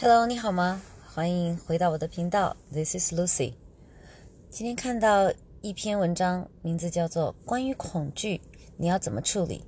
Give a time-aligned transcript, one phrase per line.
[0.00, 0.80] Hello，你好吗？
[1.12, 3.54] 欢迎回到我的频道，This is Lucy。
[4.48, 8.40] 今天看到一篇文章，名字叫做《关于恐惧，
[8.76, 9.58] 你要怎么处理》。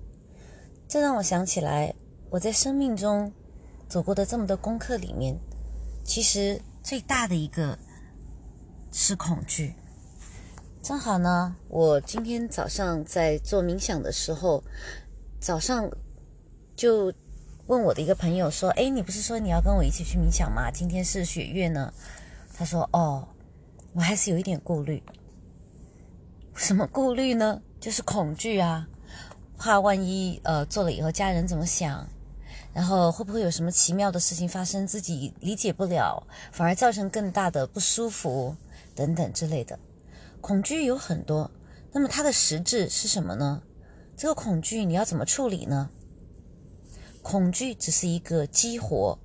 [0.87, 1.93] 这让我想起来，
[2.30, 3.32] 我在生命中
[3.88, 5.37] 走过的这么多功课里面，
[6.04, 7.76] 其实最大的一个
[8.92, 9.74] 是恐惧。
[10.81, 14.62] 正好呢，我今天早上在做冥想的时候，
[15.40, 15.90] 早上
[16.77, 17.12] 就。
[17.71, 20.73] 问我的一个朋友说：“哎，你不是说你要跟我一起去冥想吗？
[20.73, 21.95] 今天是血月呢。”
[22.52, 23.28] 他说：“哦，
[23.92, 25.01] 我还是有一点顾虑。
[26.56, 27.62] 什么顾虑呢？
[27.78, 28.88] 就是恐惧啊，
[29.56, 32.05] 怕万一呃做了以后家人怎么想，
[32.75, 38.56] 然后会不会有什么奇妙的事情发生，自己理解不了，反而造成更大的不舒服
[38.97, 39.78] 等等之类的。
[40.41, 41.48] 恐惧有很多，
[41.92, 43.62] 那么它的实质是什么呢？
[44.16, 45.89] 这个恐惧你要怎么处理呢？”
[47.23, 49.19] 恐惧只是一个激活、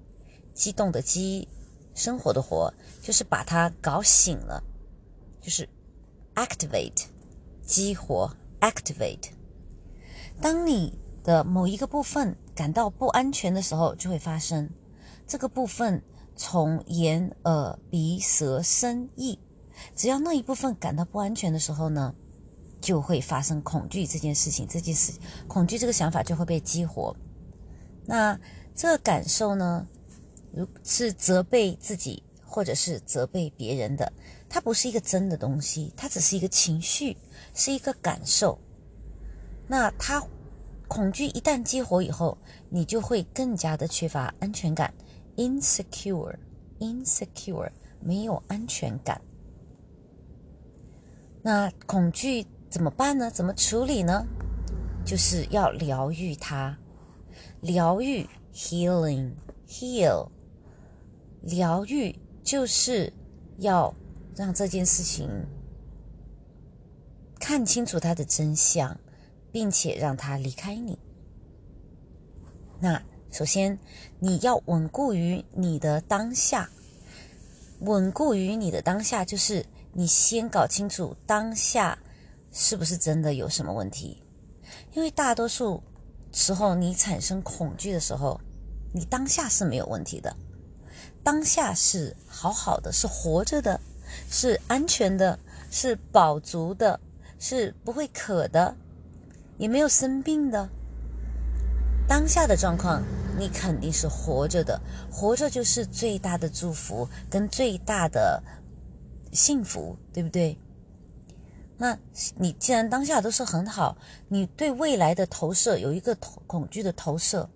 [0.54, 1.48] 激动的激，
[1.94, 4.62] 生活的活，就是把它搞醒了，
[5.42, 5.68] 就是
[6.36, 7.06] activate，
[7.66, 9.30] 激活 activate。
[10.42, 14.70] 当你的某一个部分感到不安全的时候，就会发生。
[15.26, 16.04] 这个部分
[16.36, 19.40] 从眼、耳、鼻、舌、身、意，
[19.96, 22.14] 只要那一部分感到不安全的时候呢，
[22.80, 24.68] 就会发生恐惧这件事情。
[24.68, 25.14] 这件事，
[25.48, 27.16] 恐惧这个想法就会被激活。
[28.06, 28.40] 那
[28.76, 29.88] 这个感受呢，
[30.54, 34.14] 如是责备自己，或者是责备别人的，
[34.48, 37.18] 它不是一个真的东西，它只是一个情绪，
[37.54, 38.60] 是一个感受。
[39.68, 40.24] 那它
[40.88, 42.38] 恐惧一旦激活以后，
[42.70, 44.94] 你就会更加的缺乏安全感
[45.36, 49.20] ，insecure，insecure，没有安全感。
[51.42, 53.32] 那恐惧怎么办呢？
[53.32, 54.24] 怎么处理呢？
[55.04, 56.78] 就是要疗愈它。
[57.66, 59.32] 疗愈 （healing）
[59.68, 60.30] heal，
[61.42, 63.12] 疗愈就是
[63.58, 63.92] 要
[64.36, 65.28] 让这件事情
[67.40, 68.96] 看清楚它的真相，
[69.52, 71.00] 并且让它离开你。
[72.80, 73.02] 那
[73.32, 73.80] 首先
[74.20, 76.70] 你要稳固于你的当下，
[77.80, 81.98] 稳固于你的当下，就是你先搞清楚当下
[82.52, 84.22] 是不是真的有什么问题，
[84.94, 85.82] 因为大多数。
[86.36, 88.42] 时候，你产生恐惧的时候，
[88.94, 90.36] 你当下是没有问题的，
[91.24, 93.80] 当下是好好的，是活着的，
[94.30, 95.40] 是安全的，
[95.72, 97.00] 是饱足的，
[97.40, 98.76] 是不会渴的，
[99.58, 100.70] 也没有生病的。
[102.06, 103.02] 当下的状况，
[103.40, 108.44] 你肯定是活着的，活着就是最大的祝福跟最大的
[109.32, 110.60] 幸福，对不对？
[111.78, 111.98] 那
[112.38, 113.98] 你既然当下都是很好，
[114.30, 117.50] 你对未来的投射有一个恐恐惧的投射，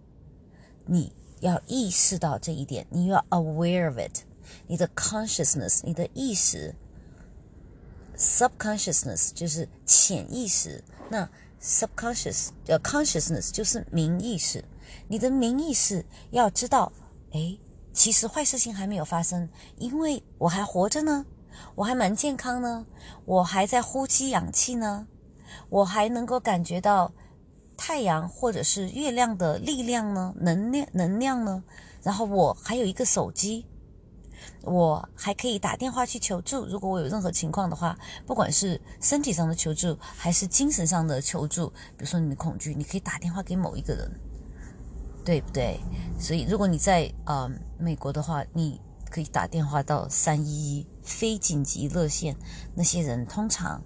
[0.85, 4.24] 你要意识到这一点，你要 aware of it，
[4.68, 6.75] 你的 consciousness，你的意识
[8.18, 11.29] ，subconsciousness 就是潜意识，那
[11.62, 14.63] subconscious 呃 consciousness 就是明意识，
[15.08, 16.91] 你的明意识要知道，
[17.31, 17.58] 哎，
[17.94, 19.47] 其实坏事情还没有发生，
[19.78, 21.25] 因为我还活着呢。
[21.75, 22.86] 我还蛮健康呢，
[23.25, 25.08] 我还在呼吸氧气呢，
[25.70, 27.14] 我还能够感觉到
[27.78, 31.64] 太阳或者是月亮的力量呢，能量能量呢。
[32.03, 33.66] 然后我还有一个手机，
[34.64, 36.66] 我还可以打电话去求助。
[36.66, 44.12] 如果我有任何情况的话，不管是身体上的求助还是精神上的求助，比如说你的恐惧，你可以打电话给某一个人，
[45.24, 45.80] 对不对？
[46.20, 48.81] 所以如果你在呃美国的话，你。
[49.12, 52.35] 可以打电话到三一一非紧急热线，
[52.75, 53.81] 那些人通常，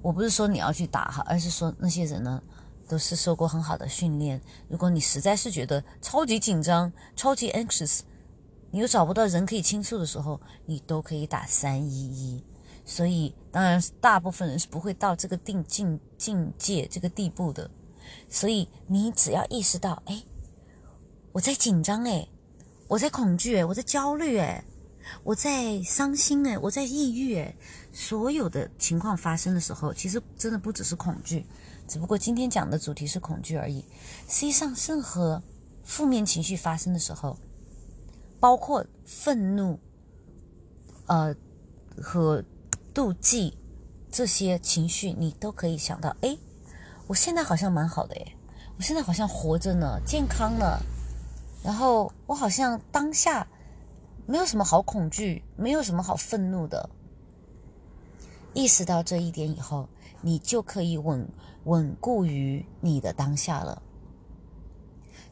[0.00, 2.42] 我不是说你要去打哈，而是说那些人呢，
[2.88, 4.40] 都是受过很好的训练。
[4.68, 8.00] 如果你实在是觉得超级紧张、超级 anxious，
[8.70, 12.44] 你又找不到人可以倾诉的时候，你都可以打三一一。
[12.84, 17.70] 所以，当然大部分人是不会到这个定境境界这个地步的。
[18.28, 20.22] 所以，你只要意识到，哎，
[21.32, 22.28] 我在紧张，哎。
[22.88, 24.62] 我在恐惧诶，我在焦虑诶，
[25.22, 27.54] 我在伤心诶，我在抑郁诶。
[27.92, 31.44] 所有的情况发生的时候，其实真的不只是恐惧，
[31.86, 33.84] 只不过今天讲的主题是恐惧而已。
[34.28, 35.42] 实际上，任何
[35.84, 37.36] 负面情绪发生的时候，
[38.40, 39.78] 包括愤怒、
[41.06, 41.34] 呃
[42.00, 42.42] 和
[42.94, 43.58] 妒忌
[44.10, 46.36] 这些情绪，你都可以想到：哎，
[47.06, 48.36] 我现在好像蛮好的诶，
[48.78, 50.80] 我现在好像活着呢，健康了。
[51.62, 53.46] 然后我好像当下
[54.32, 56.88] 没有什么好恐惧，没有什么好愤怒的。
[58.54, 59.86] 意识到这一点以后，
[60.22, 61.28] 你就可以稳
[61.64, 63.82] 稳固于你的当下了。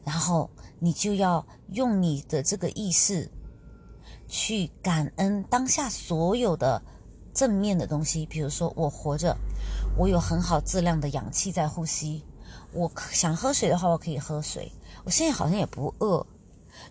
[0.03, 3.27] 然后你就要用你的这个意识
[4.27, 6.79] 去感恩当下所有的
[7.33, 9.35] 正面的东西，比如说我活着，
[9.97, 12.23] 我有很好质量的氧气在呼吸，
[12.71, 14.71] 我想喝水的话，我可以喝水，
[15.03, 16.23] 我现在好像也不饿。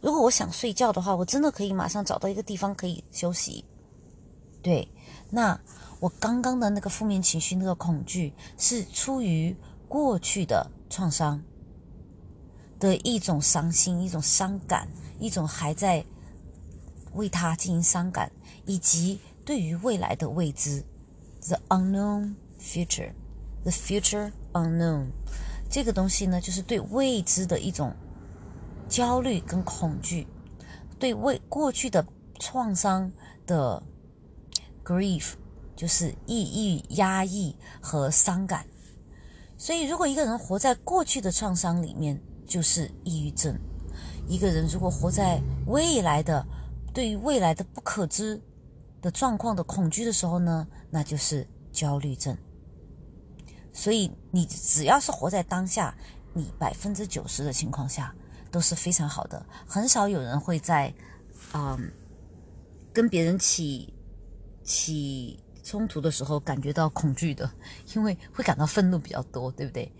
[0.00, 3.64] 如果我想睡觉的话，我真的可以马上找到一个地方可以休息。
[4.62, 4.88] 对，
[5.28, 5.60] 那
[5.98, 9.54] 我刚刚的那个负面情绪、那个恐惧，是出于
[9.88, 11.42] 过去的创伤
[12.78, 14.88] 的一种伤心、一种伤感、
[15.18, 16.02] 一种还在
[17.12, 18.32] 为他进行伤感，
[18.64, 20.82] 以及对于未来的未知
[21.46, 25.08] ，the unknown future，the future unknown，
[25.70, 27.94] 这个东西呢，就是对未知的一种。
[28.90, 30.26] 焦虑跟恐惧，
[30.98, 32.04] 对未过去的
[32.40, 33.10] 创伤
[33.46, 33.80] 的
[34.84, 35.34] grief，
[35.76, 38.66] 就是抑郁、压抑和伤感。
[39.56, 43.54] 所以，如果一个人活在过去的创伤里面，就是抑郁症；
[44.26, 46.44] 一个人如果活在未来的
[46.92, 48.42] 对于未来的不可知
[49.00, 52.36] 的状况的恐惧的时候呢，那就是焦虑症。
[53.72, 55.94] 所以，你只要是活在当下，
[56.34, 58.12] 你百分之九十的情况下。
[58.50, 60.92] 都是非常好的，很少有人会在，
[61.52, 61.90] 嗯，
[62.92, 63.92] 跟别人起
[64.64, 67.50] 起冲突的时候感觉到恐惧的，
[67.94, 69.90] 因为会感到愤怒比较多，对不对？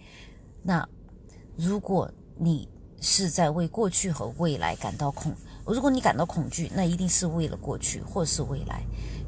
[0.62, 0.86] 那
[1.56, 2.68] 如果你
[3.00, 8.82] 是在为过去和未来感到恐，如果你感到恐惧，那一定是为了过去或是未来。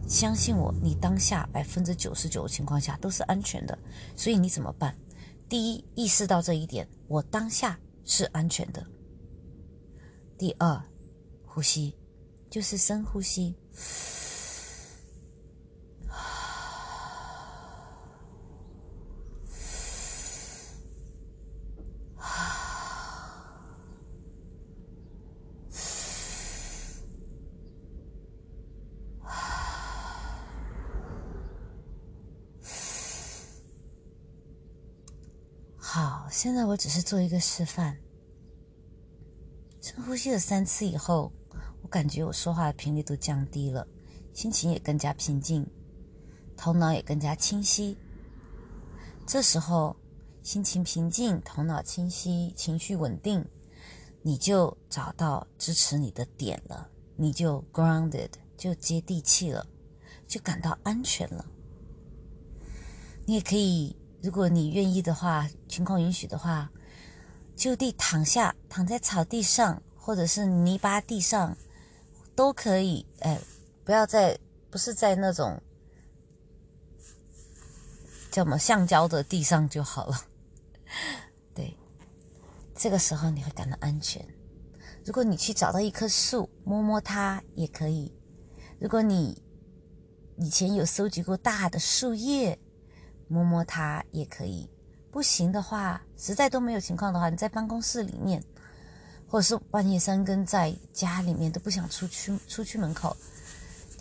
[0.09, 3.79] 相信我，你当下百分之九十九的情况下都是安全的，
[4.17, 4.95] 所以你怎么办？
[5.49, 8.85] 第一，意识到这一点，我当下是安全的。
[10.37, 10.83] 第二，
[11.47, 11.95] 呼吸
[12.51, 13.55] 就是深呼吸。
[35.79, 37.99] 好，现在我只是做一个示范。
[40.07, 41.33] 呼吸了三次以后，
[41.83, 43.87] 我感觉我说话的频率都降低了，
[44.35, 45.67] 心情也更加平静，
[46.57, 47.97] 头脑也更加清晰。
[49.27, 49.97] 这时候，
[50.43, 53.45] 心情平静，头脑清晰，情绪稳定，
[54.23, 59.67] 你就找到支持你的点了，你就 grounded，就接地气了，
[60.27, 61.45] 就感到安全了。
[63.25, 66.71] 你也可以，如果你愿意的话，情况允许的话。
[67.55, 71.57] 就地躺下，躺在草地上，或者是泥巴地上，
[72.35, 73.07] 都可以。
[73.21, 73.41] 哎，
[73.85, 74.37] 不要在，
[74.69, 75.63] 不是在那种
[78.33, 80.17] 叫什么橡胶的地上就好了。
[81.55, 81.79] 对，
[82.75, 84.27] 这个时候你会感到安全。
[85.05, 88.13] 如果你去找到一棵树，摸摸它也可以。
[88.81, 89.41] 如果你
[90.37, 92.59] 以前有收集过大的树叶，
[93.29, 94.69] 摸摸它也可以。
[95.13, 98.43] 不行的话，实在都没有情况的话，你在办公室里面，
[99.33, 103.17] 或者是半夜三更在家里面都不想出去出去门口，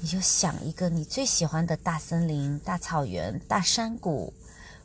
[0.02, 4.34] 你就想一个你最喜欢的大森林、大草原、大山谷，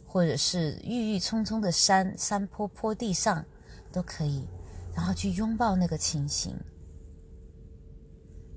[0.06, 3.44] 或者是郁郁葱葱的山山坡坡地上
[3.90, 4.46] 都可以，
[4.94, 6.54] 然后去拥抱那个情形，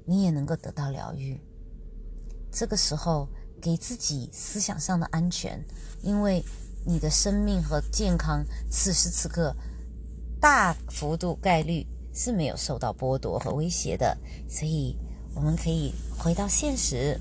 [0.06, 1.42] 你也能够得到疗愈。
[2.52, 3.28] 这个时候
[3.60, 5.60] 给自己思想上的安全，
[6.04, 6.46] 因为。
[6.86, 8.42] 你的生命和健康，
[8.72, 9.54] 此时此刻
[10.40, 14.18] 大幅度概率是没有受到剥夺和威胁的，
[14.48, 14.96] 所以
[15.36, 17.20] 我们可以回到现实，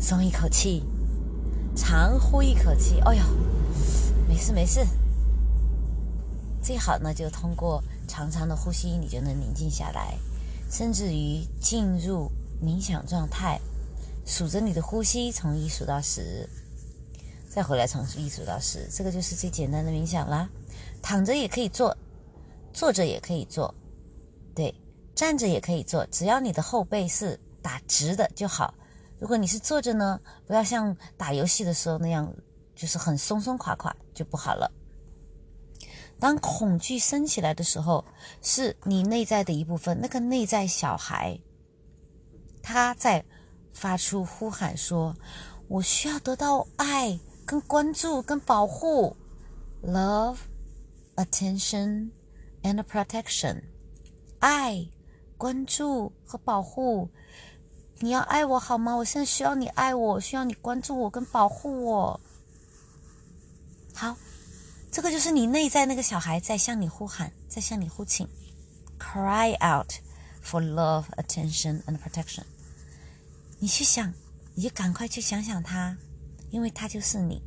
[0.00, 0.82] 松一口气，
[1.76, 3.00] 长呼一口气。
[3.00, 3.22] 哎呦，
[4.28, 4.86] 没事没事。
[6.60, 10.16] 最好呢，就通过长长的呼吸，你就能宁静下来，
[10.70, 12.30] 甚至于进入
[12.60, 13.60] 冥想状态，
[14.26, 16.48] 数着你的呼吸，从一数到十。
[17.48, 20.48] 再回来从一数到十，这个就是最简单的冥想啦。
[21.04, 21.94] 躺着也可以做，
[22.72, 23.72] 坐着也可以做，
[24.54, 24.74] 对，
[25.14, 28.72] 站着也可以做，只要你的后背是打直的就好。
[29.18, 32.34] 如果你是坐着呢，不要像打游戏的时候那样，
[32.74, 34.72] 就是很松松垮垮就不好了。
[36.18, 38.02] 当恐惧升起来的时候，
[38.40, 41.38] 是你内在的一部分，那个内在小孩，
[42.62, 43.22] 他在
[43.74, 45.14] 发出呼喊说
[45.68, 49.14] ：“我需要得到爱。”跟关注、跟保护
[49.82, 50.38] ，love,
[51.16, 52.10] attention
[52.62, 53.62] and protection，
[54.38, 54.88] 爱、
[55.36, 57.10] 关注和保护。
[58.00, 58.94] 你要爱我好吗？
[58.96, 62.20] 我现在需要你爱我，需要你关注我跟保护我。
[63.94, 64.16] 好，
[64.90, 68.28] 这个就是你内在那个小孩在向你呼喊，在向你呼请
[68.98, 72.42] ，cry out，for love, attention, and protection。
[73.60, 74.12] 你去想，
[74.54, 75.96] 你就赶快去想想他，
[76.50, 77.40] 因为他就是你，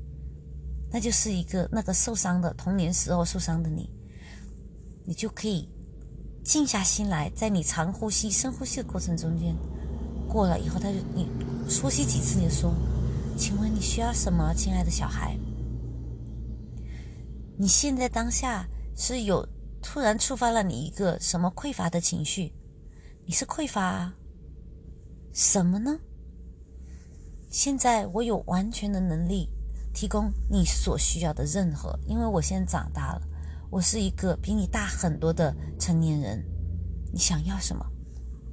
[0.98, 3.88] 那就是一个那个受伤的童年时候受伤的你，
[5.06, 5.70] 你就可以
[6.44, 9.56] 静下心来，在你长呼吸、深呼吸的过程中间，
[10.28, 11.30] 过了以后，他就你
[11.80, 12.74] 呼吸几次，你说
[13.38, 15.38] ：“请问你需要什么，亲爱的小孩？”
[17.60, 19.48] 你现在当下是有
[19.84, 22.52] 突然触发了你一个什么匮乏的情绪？
[23.24, 24.16] 你是匮乏啊
[25.32, 26.00] 什么呢？
[27.52, 29.48] 现在我有完全的能力
[29.98, 33.22] 提供你所需要的任何，因为我现在长大了，
[33.72, 36.46] 我是一个比你大很多的成年人。
[37.12, 37.84] 你想要什么，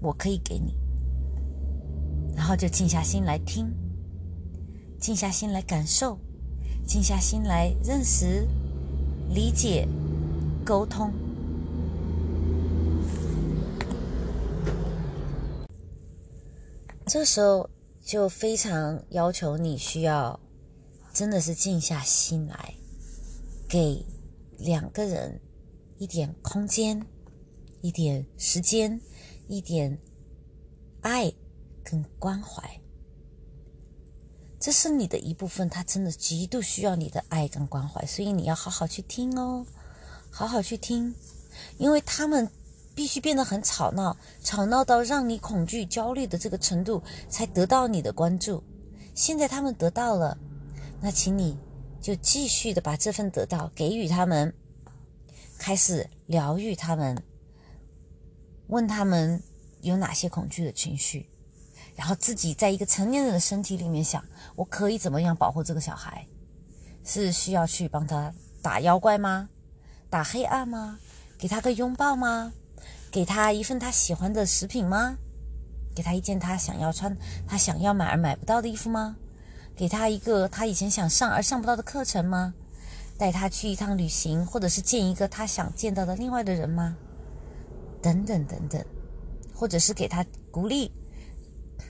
[0.01, 0.75] 我可以给你。
[2.35, 3.71] 然后就静下心来听，
[4.99, 6.19] 静下心来感受，
[6.87, 8.49] 静下心来认识。
[9.29, 9.87] 理解、
[10.65, 11.13] 沟通，
[17.05, 17.69] 这时候
[18.01, 20.41] 就非常要求你需要，
[21.15, 22.75] 真的是静下心来，
[23.69, 24.05] 给
[24.59, 25.41] 两个人
[25.97, 27.01] 一点空间、
[27.83, 29.01] 一点时间、
[29.47, 29.97] 一点
[31.03, 31.33] 爱
[31.85, 32.69] 跟关怀。
[34.59, 39.65] 这是你的一部分，他真的极度需要你的爱跟关怀，所以你要好好去听哦，
[40.31, 41.15] 好好去听，
[41.79, 42.51] 因为他们
[42.93, 48.61] 必须变得很吵闹，吵闹到让你恐惧、焦虑的这个程度，才得到你的关注。
[49.15, 50.37] 现在他们得到了，
[51.05, 51.59] 那请你
[52.01, 54.51] 就继续的把这份得到给予他们，
[55.59, 57.23] 开始疗愈他们，
[58.69, 59.43] 问他们
[59.83, 61.29] 有哪些恐惧的情绪。
[61.95, 64.25] 然后自己在一个成年人的身体里面想，
[64.57, 66.27] 我可以怎么样保护这个小孩？
[67.05, 68.33] 是需要去帮他
[68.63, 69.51] 打妖怪吗？
[70.09, 70.99] 打黑暗吗？
[71.37, 72.51] 给他个拥抱吗？
[73.11, 75.19] 给他一份他喜欢的食品吗？
[75.95, 77.15] 给他一件他想要穿、
[77.47, 79.15] 他想要买而买不到的衣服吗？
[79.77, 82.55] 给他一个他以前想上而上不到的课程吗？
[83.17, 86.97] 带他去一趟旅行，或者是见一个他想见到的另外的人吗？
[88.03, 88.85] 等等等等，
[89.55, 90.93] 或者是给他鼓励。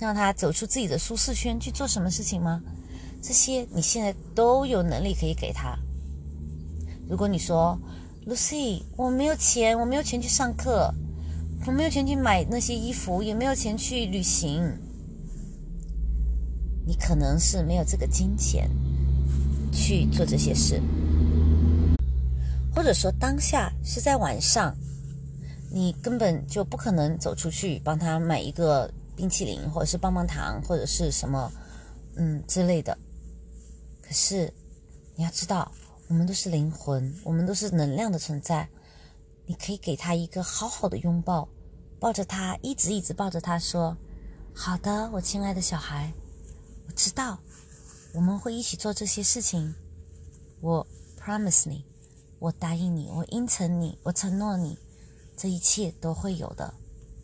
[0.00, 2.60] 让他走出自己的舒适圈去做什么事情吗？
[3.22, 5.78] 这些你现在都有能力可以给他。
[7.08, 7.78] 如果你说
[8.26, 10.92] ，Lucy，我没有钱，我没有钱去上课，
[11.66, 14.76] 我没有钱去买那些衣服，也没有钱去旅行，
[16.86, 18.70] 你可能是没有这个金钱
[19.72, 20.82] 去做这些事，
[22.74, 24.76] 或者说当下是在晚上，
[25.70, 28.90] 你根本就不可能走出去帮他买一个。
[29.16, 31.48] 冰淇淋，或者是棒棒糖，或者是什么，
[32.16, 32.98] 嗯之类的。
[34.02, 34.52] 可是
[35.14, 35.70] 你要知道，
[36.08, 38.68] 我们都是灵魂，我们都是能量的存在。
[39.46, 41.48] 你可以给他一个好好的拥抱，
[42.00, 43.96] 抱着他，一直一直抱着他，说
[44.52, 46.12] ：“好的，我亲爱的小孩，
[46.94, 47.38] 知道
[48.12, 49.74] 我们会一起做这些事情。
[50.60, 50.86] 我
[51.18, 51.84] promise 你，
[52.38, 54.78] 我答应你，我应承你，我承诺你，
[55.36, 56.74] 这一切都会有的，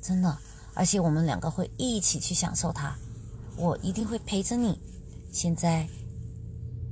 [0.03, 0.39] 真的。”
[0.73, 2.97] 而且我们两个会一起去享受它，
[3.57, 4.79] 我一定会陪着你。
[5.33, 5.89] 现在，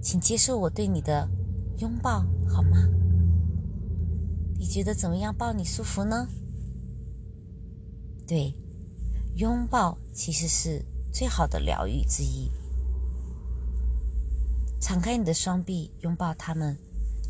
[0.03, 1.29] 请接受我对你的
[1.79, 2.89] 拥抱，好吗？
[4.59, 5.35] 你觉得怎么样？
[5.35, 6.29] 抱你舒服呢？
[8.27, 8.53] 对，
[9.37, 12.51] 拥抱其实是最好的疗愈之一。
[14.89, 16.75] 敞开你的双臂，拥抱他们，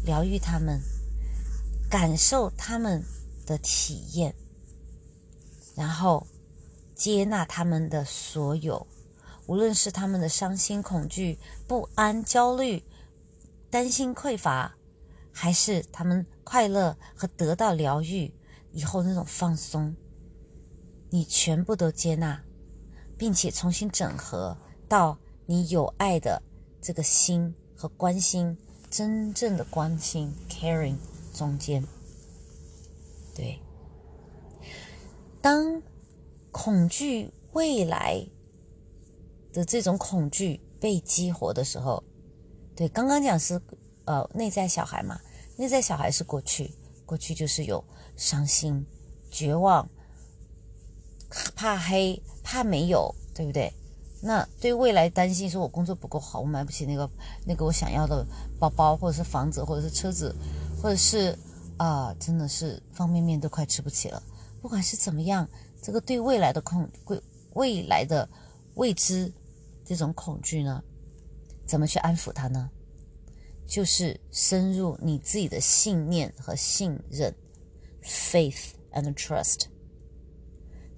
[0.04, 0.80] 疗愈他们，
[1.90, 3.02] 感受他们
[3.44, 4.32] 的体验，
[5.74, 6.24] 然后。
[6.94, 8.84] 接纳他们的所有，
[9.46, 11.38] 无论是他们的伤心、恐惧、
[11.68, 12.82] 不安、焦虑、
[13.70, 14.76] 担心、匮乏，
[15.32, 18.34] 还是他们快乐和得到疗愈
[18.72, 19.94] 以后那种放松，
[21.10, 22.40] 你全部都接纳，
[23.16, 26.42] 并且重新整合到你有爱的
[26.80, 28.56] 这个心和关心，
[28.90, 30.96] 真正的关心 （caring）
[31.34, 31.84] 中间。
[33.34, 33.58] 对，
[35.40, 35.82] 当。
[36.50, 38.26] 恐惧未来
[39.52, 42.02] 的这种恐惧被激活的时候，
[42.74, 43.60] 对，刚刚讲是
[44.06, 45.20] 呃内在小孩嘛，
[45.56, 46.72] 内在小孩是过去，
[47.06, 47.84] 过去就是有
[48.16, 48.84] 伤心、
[49.30, 49.88] 绝望、
[51.54, 53.72] 怕黑、怕没有，对不对？
[54.20, 57.08] 那对未来担心，说我工作不够好，我买不起那个
[57.46, 58.26] 那个我想要的
[58.58, 60.34] 包包，或者是房子，或者是车子，
[60.82, 61.38] 或者是
[61.76, 64.22] 啊，真的是方便面都快吃不起了，
[64.60, 65.48] 不管是怎么样。
[65.80, 67.22] 这个对未来的恐未
[67.54, 68.28] 未来的
[68.74, 69.32] 未知
[69.84, 70.82] 这种恐惧呢，
[71.66, 72.68] 怎么去安抚它呢？
[73.64, 77.32] 就是深入你自己的信念和信任
[78.02, 79.66] ，faith and trust。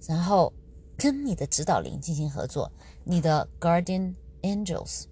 [0.06, 0.50] 然后
[0.96, 2.72] 跟你的指导灵进行合作，
[3.11, 5.07] 你的 guardian angels。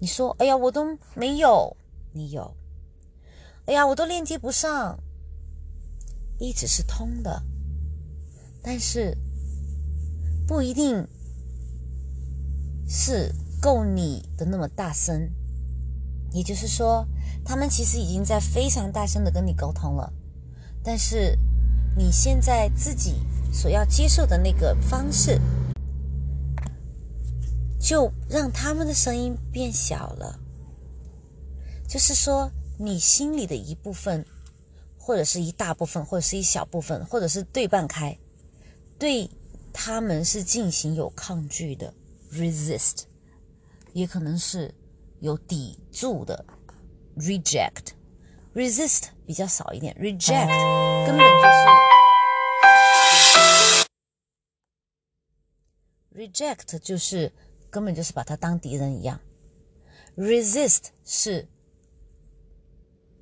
[0.00, 1.76] 你说：“哎呀，我都没有，
[2.10, 2.56] 你有。
[3.66, 4.98] 哎呀，我都链接不上，
[6.36, 7.44] 一直是通的，
[8.60, 9.16] 但是
[10.48, 11.06] 不一定
[12.88, 15.30] 是够你的那么大声。
[16.32, 17.06] 也就是说，
[17.44, 20.12] 他们其实已经在非常大声的跟你沟通了，
[20.82, 21.38] 但是
[21.96, 25.40] 你现在自己所要接受的那个方式。”
[27.84, 30.40] 就让他们的声音变小了，
[31.86, 34.24] 就是说，你心里的一部分，
[34.98, 38.18] 或者是一大部分，或者是一小部分，或者是对半开，
[38.98, 39.28] 对
[39.70, 41.92] 他们是进行有抗拒的
[42.32, 43.02] ，resist，
[43.92, 44.74] 也可能是
[45.20, 46.42] 有抵触的
[47.18, 51.26] ，reject，resist 比较少一点，reject 根本
[56.16, 57.30] 就是，reject 就是。
[57.74, 59.18] 根本就是把他当敌人一样
[60.16, 61.48] ，resist 是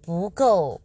[0.03, 0.79] 不够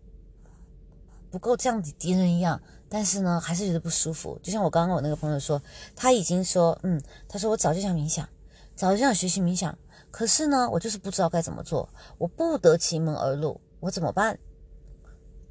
[1.29, 4.39] 不够像敌人一样，但是呢，还是觉得不舒服。
[4.41, 5.61] 就像我刚刚我那个朋友说，
[5.97, 8.25] 他已经说，嗯，他说我早就想冥想，
[8.73, 9.77] 早就想学习冥想，
[10.09, 14.39] 可是呢，我就是不知道该怎么做，我不得其门而入，我怎么办？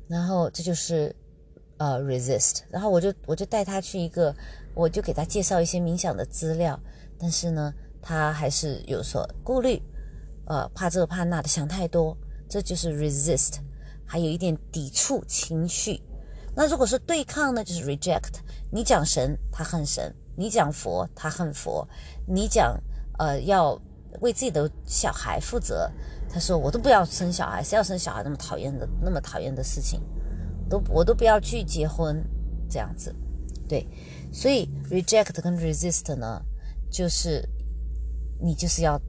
[0.08, 1.14] 然后这就是
[1.76, 4.34] 呃 resist，然后我就我就带他去一个，
[4.74, 6.80] 我就给他介绍一些冥想的资料，
[7.18, 7.74] 但是呢。
[8.08, 9.82] 他还是有所顾虑，
[10.44, 12.16] 呃，怕这怕那的，想太多，
[12.48, 13.54] 这就是 resist，
[14.06, 16.00] 还有一点抵触情绪。
[16.54, 18.38] 那如果是对抗呢，就是 reject。
[18.70, 21.84] 你讲神，他恨神；你讲佛，他恨佛；
[22.28, 22.80] 你讲
[23.18, 23.76] 呃要
[24.20, 25.90] 为自己的小孩负责，
[26.30, 30.00] 他说我都不要生小孩，谁要生小孩那么讨厌的那么讨厌的事情，
[30.70, 32.24] 都我都不要去结婚，
[32.70, 33.12] 这样子，
[33.68, 33.84] 对。
[34.32, 36.40] 所以 reject 跟 resist 呢，
[36.88, 37.44] 就是。
[38.40, 39.00] 你就是要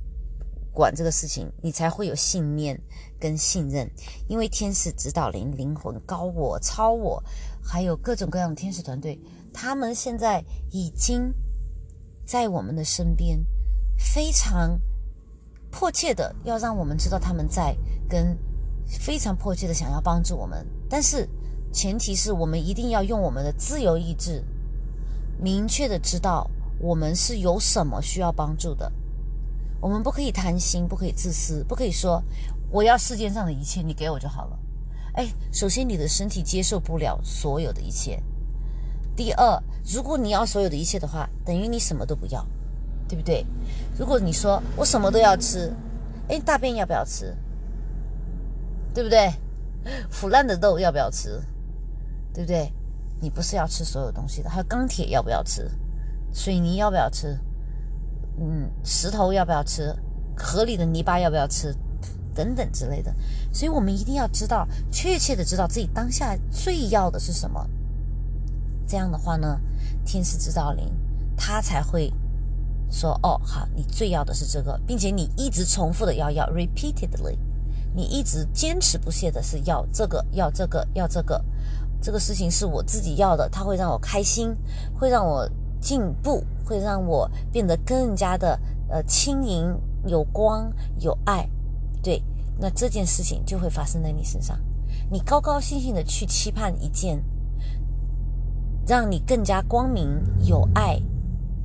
[0.74, 2.80] 管这个事情，你才会有信念
[3.20, 3.90] 跟信任。
[4.28, 7.24] 因为天使指导灵、灵魂、高我、超我，
[7.64, 9.20] 还有各种各样的天使团队，
[9.54, 11.34] 他们现在已经
[12.26, 13.44] 在我们的身边，
[13.98, 14.80] 非常
[15.72, 17.76] 迫切的要让我们知道他们在，
[18.08, 18.38] 跟
[18.86, 20.66] 非常迫切的想要帮助我们。
[20.90, 21.28] 但是
[21.74, 24.44] 前提是我们一定要用我们的自由意志，
[25.40, 28.92] 明确的知道我们是有什么需要帮助的。
[29.80, 32.22] 我们不可以贪心，不可以自私，不可以说
[32.70, 34.60] 我要世界上的一切，你给我就好了。
[35.14, 38.22] 哎，首先你的身体接受不了所有的一切。
[39.16, 42.46] 第二，如果你要所有的一切的话，等于你什么都不要，
[43.08, 43.46] 对不对？
[43.98, 45.74] 如果你说我什么都要吃，
[46.28, 47.36] 哎，大便要不要吃？
[48.94, 49.32] 对不对？
[50.10, 51.42] 腐烂的肉要不要吃？
[52.34, 52.72] 对不对？
[53.20, 55.72] 你不是要吃所有东西的，还有钢铁要不要吃？
[56.32, 57.40] 水泥要不要吃？
[58.40, 59.96] 嗯，石头要不要吃？
[60.36, 61.76] 河里的泥巴要不要吃？
[62.36, 63.14] 等等之类的。
[63.52, 67.68] 所以我们一定要知道，确切的知道自己当下最要的是什么。
[68.86, 69.60] 这样的话呢，
[70.06, 70.92] 天使指导灵
[71.36, 72.14] 他才会
[72.90, 77.38] 说：“哦，好，你最要的是这个，并且你一直重复的要要，repeatedly，
[77.94, 81.44] 你一直坚持不懈的是要这个，要这个，要这个。
[82.00, 84.56] 这个事情是我自己要的，它会让我开心，
[84.94, 88.60] 会让我进步。”会让我变得更加的
[88.90, 89.74] 呃轻盈、
[90.06, 91.50] 有光、有爱，
[92.04, 92.22] 对，
[92.60, 94.60] 那这件事情就会发生在你身上。
[95.10, 97.24] 你高高兴兴的去期盼一件
[98.86, 101.02] 让你更加光明、有爱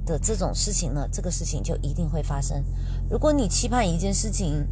[0.07, 2.65] 的这种事情呢，这个事情就一定会发生。
[3.11, 4.65] 如果你期盼一件事情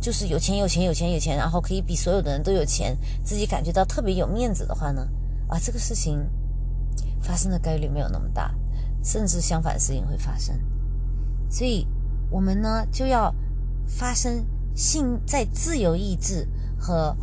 [0.00, 5.06] 就是有钱、有钱、有钱、有钱，然后可以比所有的人都有钱，自己感觉到特别有面子的话呢，
[5.46, 6.26] 啊，这个事情
[7.20, 8.50] 发生的概率没有那么大。
[9.04, 10.58] 甚至相反的事情会发生，
[11.50, 11.86] 所以
[12.30, 13.32] 我们呢就要
[13.86, 17.14] 发生性在自由意志和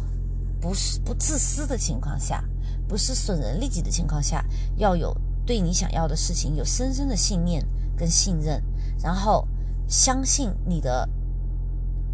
[0.61, 2.43] 不是不自私的情况下，
[2.87, 4.45] 不是损人利己的情况下，
[4.77, 5.11] 要有
[5.43, 7.65] 对你想要的事情有深深的信念
[7.97, 8.63] 跟信任，
[9.01, 9.47] 然后
[9.87, 11.09] 相信你的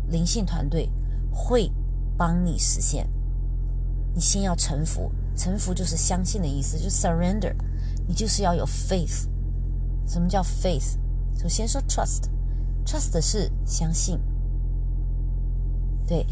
[0.07, 0.89] 灵性团队
[1.29, 1.69] 会
[2.17, 3.05] 帮你实现。
[4.15, 7.53] 你先要臣服，臣服就是相信的意思，就 surrender，
[8.07, 9.27] 你就是要有 faith。
[10.07, 10.97] 什么叫 faith？
[11.37, 14.19] 首先说 trust，trust 是相信。
[16.07, 16.25] 对，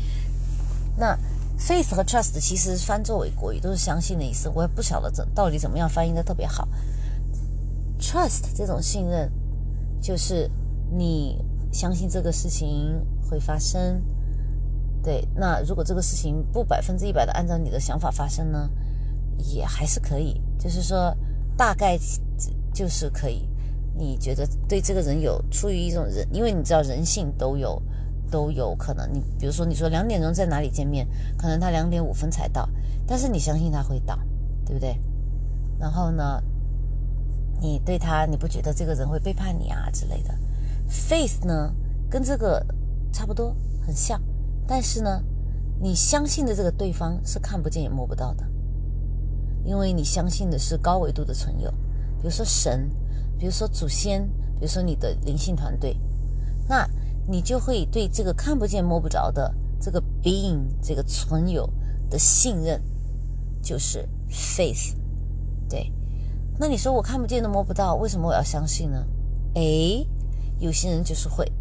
[0.98, 1.16] 那
[1.60, 4.50] faith 和 trust 其实翻作为国语都是相信的意思。
[4.50, 6.68] 我也不晓得怎到底怎么样翻译的特别好。
[8.00, 9.32] trust 这种信任，
[10.02, 10.50] 就是
[10.90, 14.02] 你相信这个事情会发生。
[15.04, 18.70] 对，那如果这个事情不百分之一百的按照你的想法发生呢，
[19.38, 20.42] 也还是可以。
[20.58, 21.16] 就是说。
[21.58, 21.98] 大概
[22.74, 23.48] 就是可以，
[23.97, 27.81] 你觉得对这个人有出于一种人，因为你知道人性都有
[28.29, 29.10] 都有可能。
[29.13, 32.69] 你比如说，你说两点钟在哪里见面，可能他两点五分才到，
[33.08, 34.19] 但是你相信他会到，
[34.65, 34.99] 对不对？
[35.79, 36.41] 然后呢，
[37.62, 40.34] 你对他，你不觉得这个人会背叛你啊之类的
[40.89, 41.73] ？Faith 呢，
[42.10, 42.65] 跟这个
[43.12, 43.55] 差不多，
[43.86, 44.21] 很像，
[44.67, 45.23] 但是呢，
[45.79, 48.45] 你相信的这个对方是看不见也摸不到的。
[49.63, 51.71] 因为你相信的是高维度的存有，
[52.21, 52.89] 比如说神，
[53.38, 54.28] 比如说祖先，
[54.60, 55.98] 比如说你的灵性团队，
[56.67, 56.88] 那
[57.28, 61.69] 你就会对这个看不见摸不着的这个 being 这个存有
[62.10, 62.82] 的信任，
[63.62, 64.95] 就是 faith。
[65.67, 65.91] 对，
[66.60, 69.06] 那你说我看不见都摸不到，为什么我要相信呢？
[69.56, 70.08] 诶，
[70.60, 71.52] 有些人就是会，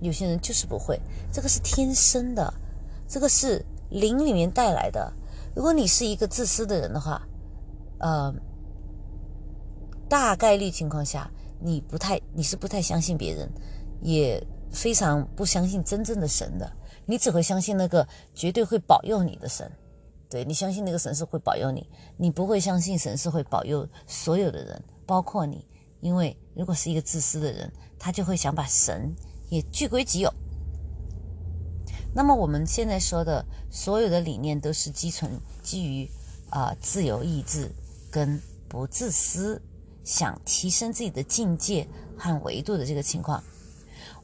[0.00, 1.00] 有些人就是不会，
[1.32, 2.52] 这个是天生的，
[3.08, 5.12] 这个是灵里面带来的。
[5.54, 7.22] 如果你是一个自私的人的话，
[7.98, 8.34] 呃，
[10.08, 13.50] 大概率情况下，你不太，你是不太相信别人，
[14.00, 14.40] 也
[14.70, 16.72] 非常不相信真正的神的。
[17.04, 19.70] 你只会相信那个绝对会保佑你的神，
[20.28, 25.66] 对你相信那个神是会保佑你，你不会相信神是会保佑所有的人，包括你。
[26.00, 29.12] 因为如果是一个自私的人，他就会想把神
[29.48, 30.32] 也据归己有。
[32.14, 35.30] 那么我们现在说的所有的理念都是基存
[35.62, 36.08] 基于
[36.50, 37.70] 啊自由意志。
[38.08, 39.60] 跟不自私，
[40.06, 43.42] 想提升自己的境界和维度的这个情况，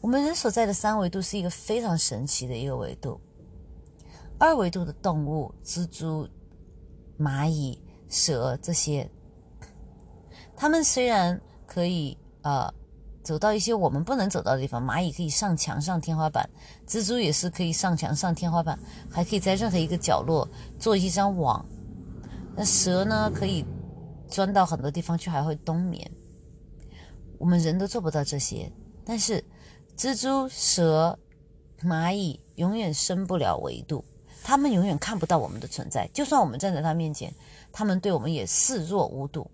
[0.00, 3.20] 我们人所在的三维度是一个非常神奇的一个维度。
[4.38, 6.28] 二维度的动物，蜘蛛、
[7.18, 9.10] 蚂蚁、蛇这些，
[10.56, 12.72] 它们虽然可以呃
[13.24, 16.48] 走到一些我们不能走到的地方，蚂蚁可以上墙上天花板，
[16.86, 18.78] 蜘蛛也是可以上墙上天花板，
[19.10, 21.66] 还可以在任何一个角落做一张网。
[22.54, 23.66] 那蛇呢，可以。
[24.32, 26.10] 钻到很多地方去还会冬眠，
[27.36, 28.72] 我们人都做不到这些。
[29.04, 29.44] 但是
[29.94, 31.18] 蜘蛛、蛇、
[31.82, 34.02] 蚂蚁永远升不了维度，
[34.42, 36.08] 他们永远看不到我们的存在。
[36.14, 37.30] 就算我们站在他面前，
[37.70, 39.46] 他们对我们也视若无睹。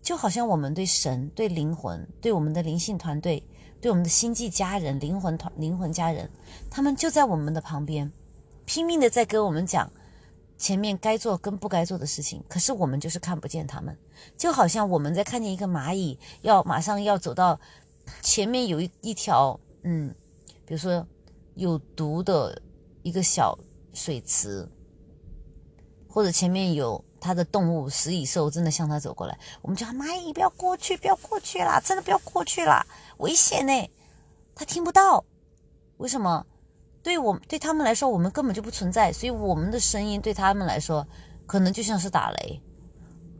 [0.00, 3.46] 就好像我们对神、对灵魂、对我们的灵性团队、
[3.78, 6.30] 对我们的星际家人、灵魂团、灵魂家人，
[6.70, 8.10] 他们就在我们的旁边，
[8.64, 9.90] 拼命的在跟我们讲。
[10.56, 13.96] 前面该做跟不该做的事情，可是我们就是看不见他们，
[14.36, 17.58] 就好像我们在看见一个蚂蚁要马上要走到
[18.22, 20.14] 前面有一一条嗯，
[20.64, 21.06] 比如说
[21.54, 22.60] 有毒的
[23.02, 23.58] 一个小
[23.92, 24.68] 水池，
[26.08, 32.86] 或者前面有它的动物食蚁兽正在向它走过来，我们就喊蚂蚁不要过去，不要过去啦，真的不要过去啦，
[33.18, 33.90] 危险呢。
[34.54, 35.24] 它听不到，
[35.96, 36.46] 为什么？
[37.04, 41.06] 对我对他们来说，我们根本就不存在，所以我们的声音对他们来说，
[41.46, 42.62] 可能就像是打雷，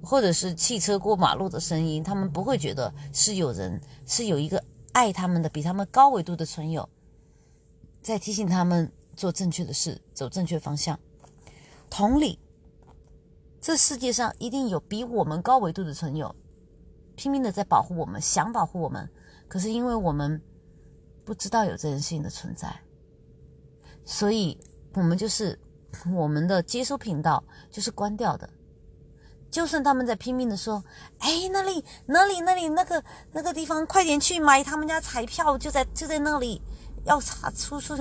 [0.03, 6.87] 或者是汽车过马路的声音，他们不会觉得是有人，是有一个爱他们的、比他们高维度的存有，
[8.03, 11.01] 在提醒他们做正确的事，走正确方向。
[11.89, 12.39] 同理，
[13.63, 16.37] 这世界上一定有比我们高维度的存有，
[17.17, 19.09] 拼命的在保护我们，想保护我们，
[19.49, 20.39] 可是因为我们
[21.25, 22.79] 不知道有这件事情的存在。
[24.05, 24.59] 所以，
[24.95, 25.59] 我们就是
[26.15, 28.49] 我们的接收频道就是关掉的。
[29.51, 30.83] 就算他们在拼命的说
[31.21, 36.61] ：“哎，那里、那里、那里，那个、那个地方，快点去买他们家彩票，就在就在那里，
[37.05, 37.95] 要查出出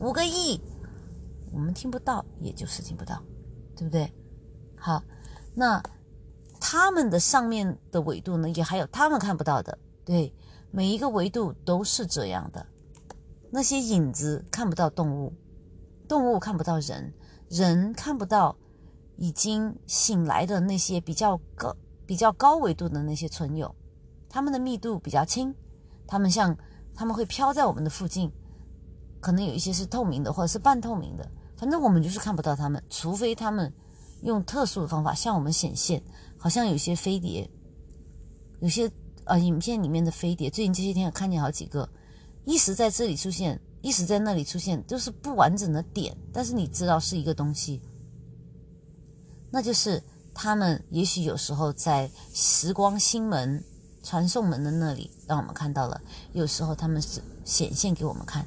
[0.00, 0.58] 五个亿。”
[1.52, 3.22] 我们听不到，也就是听不到，
[3.76, 4.10] 对不对？
[4.76, 5.02] 好，
[5.54, 5.82] 那
[6.58, 9.78] 他们的上面的维度呢，也还有他们看不到的。
[10.04, 10.34] 对，
[10.70, 12.64] 每一个维度都是这样的。
[13.50, 15.32] 那些影子看不到动物，
[16.06, 17.14] 动物看不到人，
[17.48, 18.54] 人看不到
[19.16, 23.74] 已经醒来的那些比较高、比较高维度的那些存有，
[24.28, 25.54] 它们的密度比较轻，
[26.06, 26.54] 它们像
[26.94, 28.30] 他们会飘在我们的附近，
[29.18, 33.72] 可能有一些是透明的或者是半透明的，反正我们就是看不到它们，除非他们
[34.22, 36.02] 用特殊的方法向我们显现，
[36.36, 37.50] 好像有些飞碟，
[38.60, 38.90] 有些
[39.24, 41.88] 呃影片里面的飞碟，最近这些天看见好几个。
[42.48, 47.78] 一时在这里出现，一时在那里出现，都是不完整的点，但是你知道是一个东西，
[49.50, 53.62] 那就是他们也许有时候在时光星门
[54.02, 56.00] 传送门的那里让我们看到了，
[56.32, 58.46] 有时候他们是显现给我们看。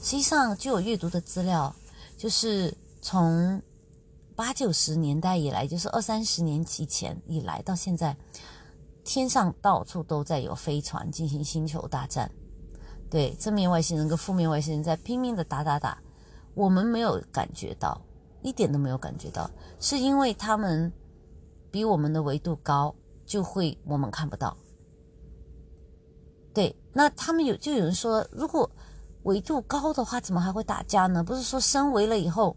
[0.00, 1.74] 实际上，就有阅读的资料，
[2.16, 3.60] 就是从
[4.36, 8.16] 八九十年代以来，就是二三十年以前以来到现在，
[9.02, 12.30] 天上到处都在有飞船进行星球大战。
[13.10, 16.00] 对正面外星人跟负面外星人在拼命的打打打，
[16.54, 18.00] 我们没有感觉到，
[18.40, 20.92] 一点都没有感觉到，是因为他们
[21.70, 22.94] 比我们的维度高，
[23.26, 24.56] 就会我们看不到。
[26.54, 28.70] 对，那他们有就有人说，如果
[29.24, 31.22] 维度高的话，怎么还会打架呢？
[31.22, 32.56] 不是说升维了以后，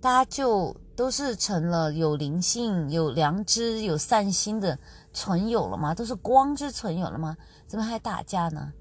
[0.00, 4.78] 大家就都是成了有灵性、有良知、有善心的
[5.12, 5.94] 存有了吗？
[5.94, 7.36] 都是光之存有了吗？
[7.66, 8.72] 怎么还打架呢？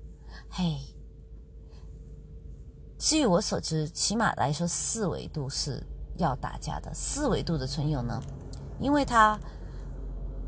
[0.54, 0.78] 嘿，
[3.00, 5.82] 据我所知，起码来说四维度是
[6.18, 6.94] 要打架的。
[6.94, 8.22] 四维度的存有呢，
[8.78, 9.40] 因为它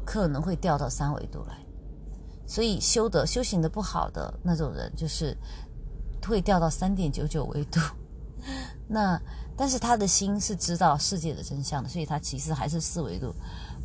[0.05, 1.57] 可能会掉到三维度来。
[2.45, 5.37] 所以修的修行的不好的那种人，就是
[6.27, 7.79] 会掉到三点九九维度。
[8.89, 9.17] 那
[9.55, 13.33] 但是他的心是知道世界的真相的，所以他其实还是四维度。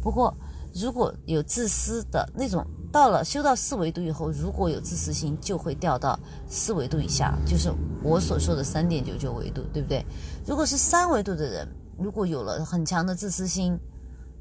[0.03, 0.37] 不过
[0.75, 7.73] 如果有自私的那种，到了修到四维度以后，如果有自私心，就会掉到四维度以下，就是
[8.03, 10.05] 我所说的三点九九维度，对不对？
[10.47, 13.79] 如果是三维度的人，如果有了很强的自私心。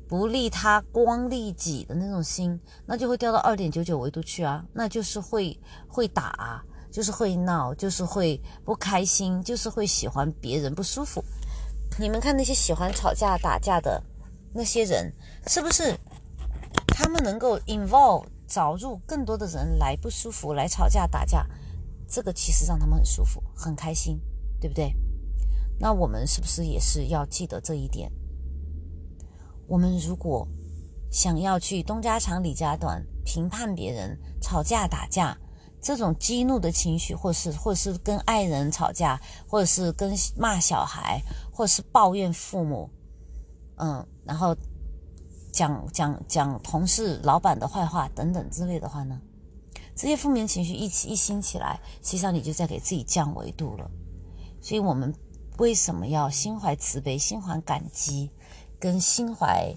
[0.10, 11.22] 不利他光利己的那种心，那就会掉到二点九九维度去啊，那就是会会打，就是会闹，就是会不开心，就是会喜欢别人不舒服。
[12.00, 14.02] 你们看那些喜欢吵架打架的
[14.54, 15.12] 那些人，
[15.48, 15.94] 是不是
[16.88, 21.46] 他们能够 involve 找入更多的人来不舒服，来吵架打架？
[22.08, 24.20] 这个其实让他们很舒服，很开心，
[24.62, 24.96] 对不对？
[25.78, 28.12] 那我们是不是也是要记得这一点？
[29.68, 30.48] 我们如果
[31.12, 35.38] 想要去东家长李家短评判别人吵架打架
[35.82, 42.90] 这种激怒的情绪，或是或是跟爱人吵架，或者是跟骂小孩，或是抱怨父母，
[43.76, 44.56] 嗯，然后
[45.58, 49.20] 讲讲讲同事、老板的坏话等等之类的话呢，
[49.96, 53.90] 这些负面情绪一起一兴起来，实际上你就在给自己降维度了。
[54.62, 55.12] 所以，我们
[55.58, 58.30] 为什么要心怀慈悲、心怀感激？
[58.80, 59.76] 跟心怀，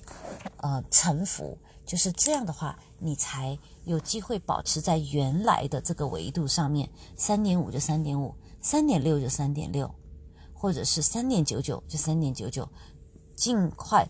[0.58, 6.90] 呃，臣服，就是这样的话，你才有机会保持在原来的这个维度上面。
[7.16, 9.90] 三点五就三点五，三点六就三点六，
[10.52, 12.68] 或者是三点九九就三点九九，
[13.34, 14.06] 尽快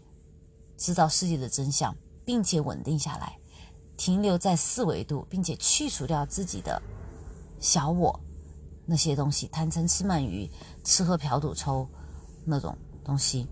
[0.80, 3.38] 知道世界的真相，并且稳定下来，
[3.98, 6.80] 停留在四维度，并且去除掉自己的
[7.58, 8.18] 小我
[8.86, 10.50] 那些东西，贪嗔痴慢疑、
[10.82, 11.86] 吃喝嫖赌抽
[12.46, 13.46] 那种东西。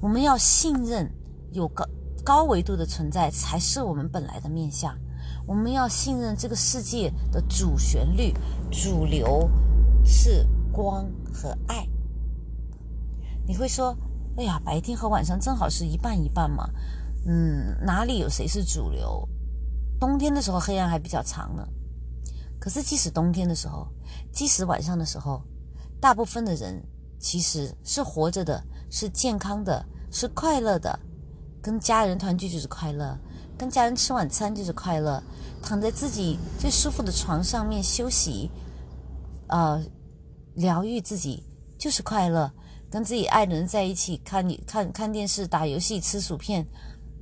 [0.00, 1.12] 我们要信任
[1.52, 1.86] 有高
[2.24, 4.98] 高维度的存在才是我们本来的面相。
[5.46, 8.32] 我们要信任这个世界的主旋律、
[8.70, 9.50] 主流
[10.02, 11.86] 是光和爱。
[13.46, 13.94] 你会说
[14.36, 16.68] ：“哎呀，白天和晚上正好是一半一半嘛。”
[17.26, 19.28] 嗯，哪里有谁是主流？
[20.00, 21.66] 冬天的时候黑暗还比较长呢。
[22.58, 23.86] 可是即使冬天的时候，
[24.32, 25.42] 即使晚上的时候，
[26.00, 26.82] 大部分的人
[27.18, 29.84] 其实是活着的，是健康的。
[30.14, 31.00] 是快乐的，
[31.62, 33.18] 跟家人团聚就是快乐，
[33.56, 35.22] 跟家人吃晚餐就是快乐，
[35.62, 38.50] 躺在自己最舒服的床上面休息，
[39.46, 39.82] 呃，
[40.54, 41.42] 疗愈自己
[41.78, 42.52] 就是快乐，
[42.92, 46.64] 跟自己爱的人在一起看你看看电视、打游戏、吃薯片，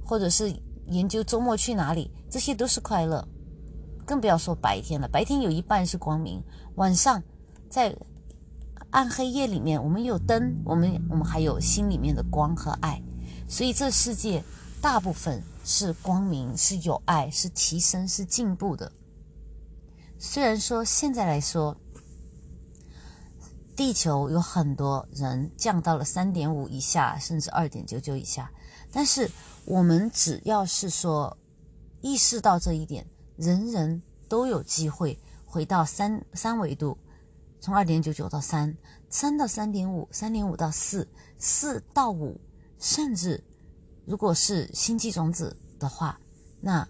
[0.05, 0.53] 或者是
[0.89, 3.27] 研究周末去哪里，这些都是快乐。
[4.05, 6.43] 更不要说白天了，白天有一半是光明，
[6.75, 7.23] 晚上
[7.71, 7.97] 在。
[8.93, 13.01] 暗黑夜里面，我们有灯，我们我们还有心里面的光和爱，
[13.49, 14.43] 所以这世界
[14.83, 18.91] 大部分是光明，是有爱，是提升，是进步的。
[20.19, 21.77] 虽然说现在来说，
[23.81, 28.53] 地球有很多人降到了三点五以下，甚至二点九九以下，
[28.93, 29.31] 但是
[29.65, 31.35] 我们只要是说
[32.03, 33.07] 意识到这一点，
[33.39, 36.99] 人人都有机会回到三三维度。
[37.59, 38.77] 从二点九九到三，
[39.09, 42.39] 三到三点五，三点五到四，四到五，
[42.79, 43.43] 甚至
[44.05, 46.21] 如果是星际种子的话，
[46.61, 46.87] 那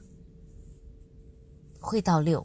[1.78, 2.44] 会到六。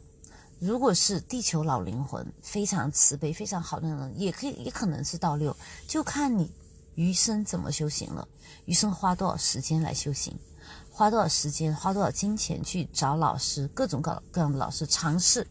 [0.58, 6.52] 如果是地球老灵魂，非常慈悲、非常好的人，也可以，也可能是到六，就看你
[6.94, 8.26] 余生怎么修行了，
[8.64, 10.38] 余生花多少时间来修行，
[10.90, 15.46] 花多少时间，花多少金钱去找老师，各种各各样的老师尝试。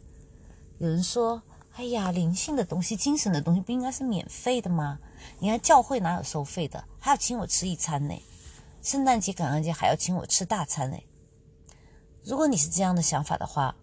[0.80, 1.42] 有人说。
[1.78, 4.98] 哎呀，灵性的东西、精神的东西不应该是免费的吗？
[5.40, 6.82] 你看教会哪有收费的？
[7.00, 8.18] 还要请我吃一餐呢，
[8.82, 10.98] 圣诞节、感恩节还要请我吃大餐呢。
[12.24, 13.76] 如果你是这样的想法的话，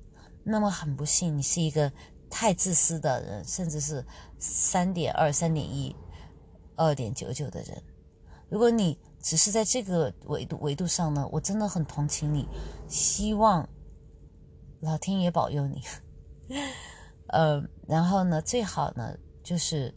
[0.44, 1.92] 那么很不幸，你是一个
[2.28, 4.05] 太自私的人，甚至是
[4.38, 5.94] 三点二、三点一、
[6.76, 7.83] 二点九九的人。
[8.48, 12.46] 如果你只是在这个维度维度上呢，我真的很同情你，
[12.88, 13.68] 希望
[14.81, 15.83] 老天爷保佑你。
[17.28, 19.94] 呃，然后呢，最好呢就是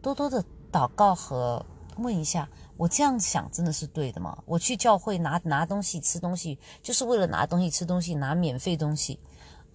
[0.00, 1.64] 多多的祷告和
[1.96, 4.40] 问一下，我这样想真的是对的吗？
[4.46, 9.18] 我去教会拿拿东西吃东西，就是为了拿东西吃东西，拿免费东西，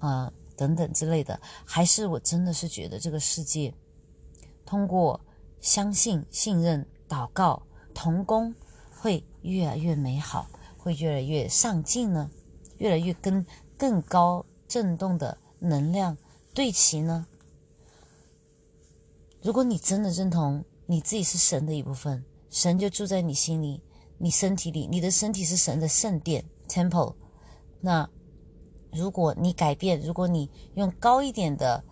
[0.05, 3.73] 啊，等等之类的，还是我真的是觉得这个世界
[4.65, 5.17] 通过
[5.61, 7.63] 相信、信任、祷告、
[7.93, 8.53] 同工，
[8.91, 10.45] 会越来越美好，
[10.77, 12.29] 会越来越上进呢？
[12.79, 13.45] 越来越跟
[13.77, 16.17] 更高振动的能量
[16.53, 17.25] 对齐呢？
[19.41, 23.81] 如果你真的认同你自己是神的一部分，神就住在你心里，
[24.17, 27.15] 你身体里，你的身体是神的圣殿 （temple）。
[27.79, 28.09] 那
[28.93, 31.83] 如果你改变，如果你用高一点的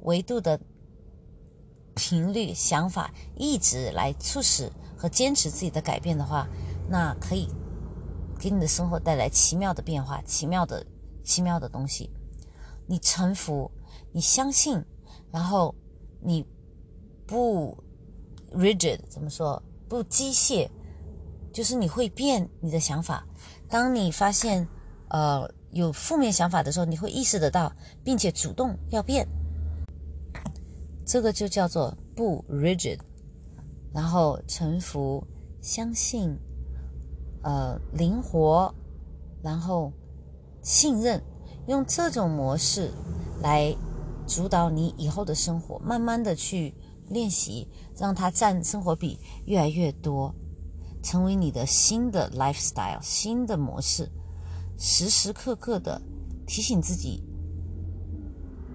[0.00, 0.60] 维度的
[1.94, 6.48] 频率、想法、一直来促使和坚持自己的改变的话，
[6.88, 7.48] 那可以
[8.38, 10.84] 给你的生活带来奇妙的变化、奇妙的、
[11.22, 12.10] 奇妙的东西。
[12.86, 13.70] 你臣服，
[14.12, 14.84] 你相信，
[15.30, 15.74] 然后
[16.20, 16.46] 你。
[17.24, 17.74] 不
[18.52, 19.62] rigid 怎么说？
[19.88, 20.68] 不机械，
[21.50, 23.26] 就是你会变你的想法。
[23.70, 24.68] 当你发现
[25.08, 27.72] 呃有负面想法的时候，你会意识得到，
[28.04, 29.26] 并且主动要变。
[31.04, 32.98] 这个就叫做不 rigid，
[33.92, 35.26] 然后臣服、
[35.60, 36.38] 相信、
[37.42, 38.72] 呃灵活，
[39.42, 39.92] 然后
[40.62, 41.22] 信任，
[41.66, 42.90] 用这种模式
[43.42, 43.74] 来
[44.26, 46.74] 主导你以后的生活，慢慢的去。
[47.08, 50.34] 练习让它占生活比越来越多，
[51.02, 54.10] 成为你的新的 lifestyle 新的模式，
[54.84, 56.02] 时时刻刻的
[56.44, 57.22] 提醒自己，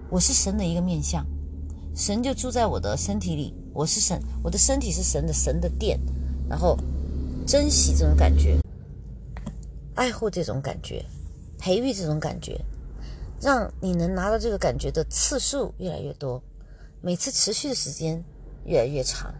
[0.08, 1.22] 我是神的一个面相，
[1.94, 6.00] 神就住在我的身体里，我是神，我的身体是神的神的殿，
[6.48, 6.78] 然后
[7.46, 8.58] 珍惜这种感觉，
[9.96, 11.04] 爱护这种感觉，
[11.58, 12.58] 培育这种感觉，
[13.38, 16.42] 让你能拿到这个感觉的次数越来越多。
[17.02, 18.24] 每次持续的时间
[18.64, 19.34] 越来越长，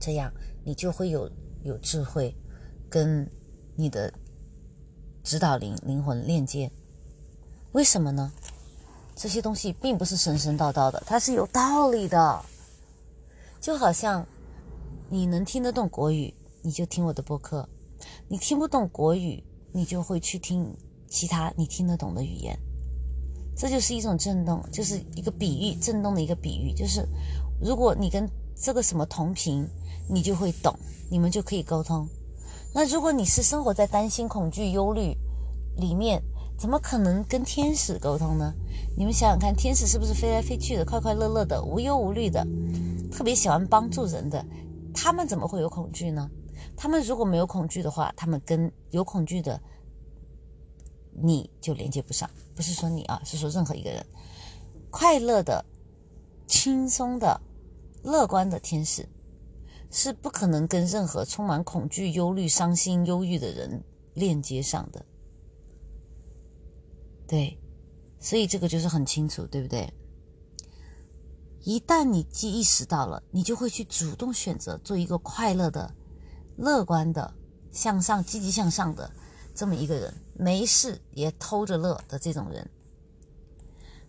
[0.00, 0.32] 这样
[0.64, 1.30] 你就会有
[1.62, 2.34] 有智慧，
[2.90, 3.30] 跟
[3.76, 4.12] 你的
[5.28, 6.70] 指导灵灵魂链接。
[7.72, 8.32] 为什么呢？
[9.14, 12.42] 这些东西并不是神神叨叨的，它是有道理的。
[13.60, 14.26] 就好像
[15.10, 17.62] 你能听得懂国语，你就听我的播客；
[18.26, 20.74] 你听不懂国语，你就会去听
[21.06, 22.58] 其他你听得懂的语言。
[23.54, 26.72] 这就是一种震动，就是一个比喻，震动的一个比喻。
[26.72, 27.06] 就是
[27.60, 29.68] 如果你跟这个什么同频，
[30.08, 30.74] 你就会懂，
[31.10, 32.08] 你们就可以沟通。
[32.78, 35.18] 那如果你是生活在担心、恐惧、忧虑
[35.76, 36.22] 里面，
[36.56, 38.54] 怎么可能跟天使沟通呢？
[38.96, 42.46] 你们想想看，天使是不是飞来飞去的、快快乐乐的、无忧无虑的，
[43.10, 44.46] 特别喜欢帮助人的？
[44.94, 46.30] 他们怎么会有恐惧呢？
[46.76, 49.60] 他们如果没有恐惧的话，他们跟有恐惧的。
[51.20, 54.06] 你就连接不上，不是说你啊，是说任何一个人，
[54.88, 55.64] 快乐的、
[56.46, 57.40] 轻松的、
[58.04, 59.08] 乐观的天使，
[59.90, 63.82] 是不可能跟任何充满恐惧、忧虑、伤心、忧郁的人
[64.14, 65.04] 链接上的。
[67.26, 67.58] 对，
[68.18, 69.92] 所以这个就是很清楚，对不对？
[71.60, 75.94] 一旦你既意识到了，你就会去主动选择做一个快乐的、
[76.56, 77.34] 乐观的、
[77.70, 79.10] 向上、积极向上的
[79.54, 80.14] 这么一个人。
[80.34, 82.70] 没事也偷着乐的这种人，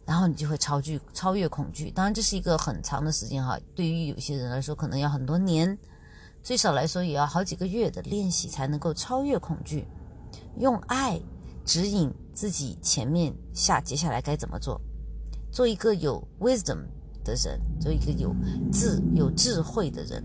[0.09, 1.91] 然后你就会超距超越恐惧。
[1.91, 5.77] 当然这是一个很长的时间哈，对于有些人来说可能要很多年，
[6.41, 9.87] 最少来说也要好几个月的练习才能够超越恐惧。
[10.57, 11.21] 用爱
[11.63, 14.81] 指引自己前面下接下来该怎么做，
[15.51, 16.79] 做一个有 wisdom
[17.23, 18.35] 的人，做一个有
[18.73, 20.23] 智有智慧的人，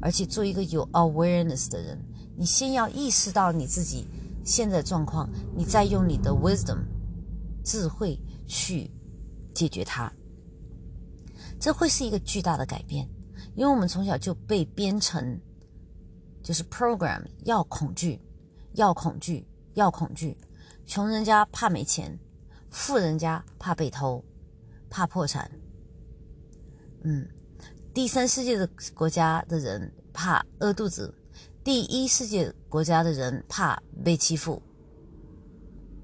[0.00, 2.02] 而且做一个有 awareness 的人。
[2.38, 4.06] 你先要意识到你自己。
[4.46, 6.78] 现在状况，你再用你的 wisdom
[7.64, 8.88] 智慧去
[9.56, 10.12] 解决它，
[11.58, 13.08] 这会是一个巨大的改变。
[13.54, 15.40] 因为我们从小就被编程，
[16.42, 18.20] 就是 program 要恐惧，
[18.74, 20.36] 要恐惧，要恐惧。
[20.84, 22.16] 穷人家怕没钱，
[22.70, 24.22] 富人家怕被偷，
[24.90, 25.50] 怕破产。
[27.02, 27.26] 嗯，
[27.94, 31.12] 第三世界的国家的人怕饿肚子。
[31.64, 34.62] 第一世界国家的人怕被欺负，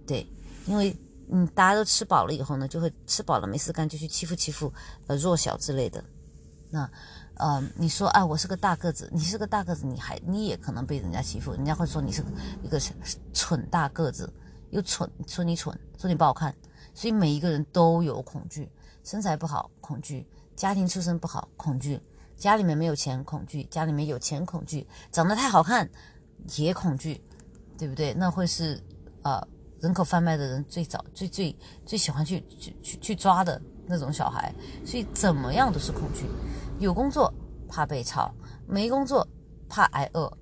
[0.06, 0.26] 对，
[0.66, 0.96] 因为
[1.32, 4.72] 嗯，大家都吃饱了以后呢，就会吃饱了没事干就去欺负欺负
[5.06, 6.04] 呃弱小之类的。
[6.70, 6.90] 那
[7.36, 12.22] 呃，你说啊，我是个大个子，你是个大个子，你还你也可能被人家欺负，人家会说你是
[12.62, 12.78] 一个
[13.32, 14.30] 蠢大个子，
[14.70, 16.54] 又蠢，说你蠢，说你不好看，
[16.94, 18.70] 所以每一个人都有恐惧，
[19.02, 22.00] 身材不好恐惧，家庭出身不好恐惧。
[22.36, 25.88] 家里面没有钱，恐惧；家里面有钱，恐惧；长得太好看，
[26.56, 27.22] 也恐惧，
[27.78, 28.12] 对不对？
[28.14, 28.82] 那会是
[29.22, 29.40] 呃
[29.82, 31.54] 人口贩卖的人最早、最最
[31.84, 34.54] 最喜欢去去去去抓的那种小孩。
[34.86, 36.24] 所以怎么样都是恐惧。
[36.78, 37.32] 有工作
[37.68, 38.32] 怕被炒，
[38.66, 39.26] 没工作
[39.68, 40.32] 怕挨饿，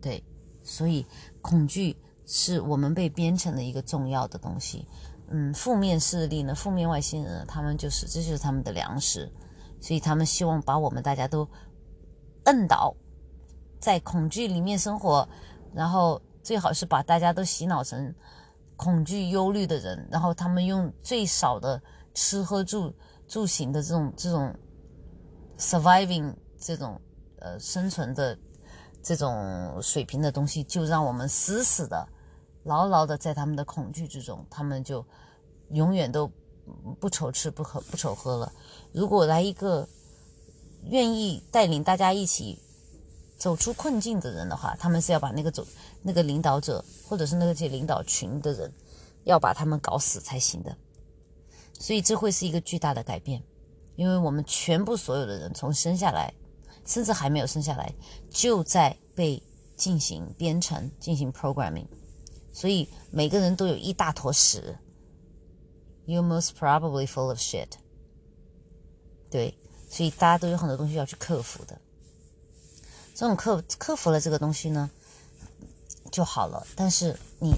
[0.00, 0.22] 对
[0.62, 1.04] 所以
[1.40, 4.86] 恐惧是我们被编程的一个重要的东西。
[5.28, 9.32] 嗯，负面势力呢，负面外星人，他们就是这就是他们的粮食，
[9.80, 11.48] 所以他们希望把我们大家都
[12.44, 12.94] 摁倒
[13.80, 15.26] 在恐惧里面生活，
[15.74, 18.14] 然后最好是把大家都洗脑成
[18.76, 21.82] 恐惧、忧虑的人，然后他们用最少的
[22.12, 22.94] 吃喝住
[23.26, 24.54] 住行的这种这种
[25.58, 27.00] surviving 这种
[27.40, 28.38] 呃生存的
[29.02, 32.06] 这种水平的东西，就让我们死死的、
[32.62, 35.04] 牢牢的在他们的恐惧之中，他们就。
[35.70, 36.30] 永远都
[37.00, 38.52] 不愁吃不喝不愁喝了。
[38.92, 39.88] 如果来一个
[40.84, 42.60] 愿意带领大家一起
[43.36, 45.66] 走出困境的人的话，他们是要把那个走
[46.02, 48.72] 那个领导者或者是那些领导群的人，
[49.24, 50.76] 要把他们搞死才行的。
[51.78, 53.42] 所以这会是一个巨大的改变，
[53.96, 56.32] 因为我们全部所有的人从生下来，
[56.86, 57.92] 甚至还没有生下来，
[58.30, 59.42] 就在被
[59.76, 61.86] 进行编程、进行 programming，
[62.52, 64.78] 所以每个人都有一大坨屎。
[66.06, 67.70] You most probably full of shit。
[69.30, 69.58] 对，
[69.88, 71.76] 所以大家都有很多东西要去克服的。
[73.14, 74.90] 这种克克服了这个东西呢，
[76.10, 76.66] 就好了。
[76.76, 77.54] 但是你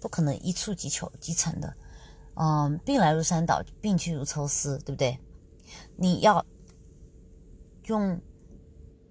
[0.00, 1.76] 不可能一触即求即成的。
[2.34, 5.20] 嗯，病来如山倒，病去如抽丝，对不对？
[5.96, 6.44] 你要
[7.84, 8.20] 用，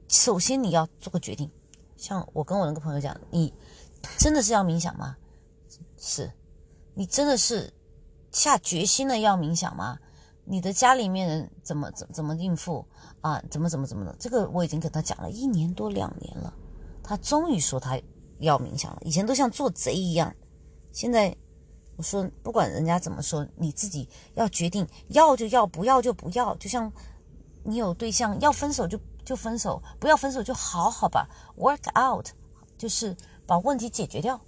[0.10, 1.50] 首先你要做个决定。
[1.96, 3.54] 像我跟我那个朋友讲，你
[4.18, 5.16] 真的是要冥想吗？
[5.98, 6.32] 是，
[6.94, 7.72] 你真的是。
[8.32, 9.98] 下决心的要冥想吗？
[10.48, 12.86] 你的家里面人怎么怎怎么应付
[13.22, 13.42] 啊？
[13.50, 14.16] 怎么怎么怎么的？
[14.20, 16.54] 这个我已经跟他讲了一年多两年了，
[17.04, 18.00] 他终于说他
[18.40, 19.02] 要冥想了。
[19.04, 20.34] 以前都像做贼一样，
[20.92, 21.36] 现在
[21.98, 26.56] 我说不管人家怎么说，你自己要决定要就要，不要就不要。
[26.58, 26.92] 就像
[27.64, 31.28] 你有对象要分手就就分手，不要分手就好好吧
[31.58, 32.28] ，work out，
[32.78, 33.16] 就是
[33.48, 34.40] 把问题解决掉，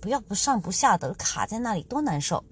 [0.00, 2.44] 不要不上不下的卡在那里，多难受。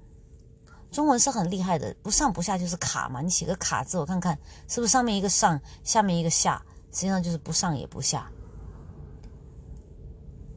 [0.91, 3.21] 中文是很厉害的，不上不下就是卡嘛。
[3.21, 4.39] 你写个卡字，我看看
[4.69, 6.61] 是不是上面一个上，下面一个下，
[6.93, 8.31] 实际上就是不上也不下。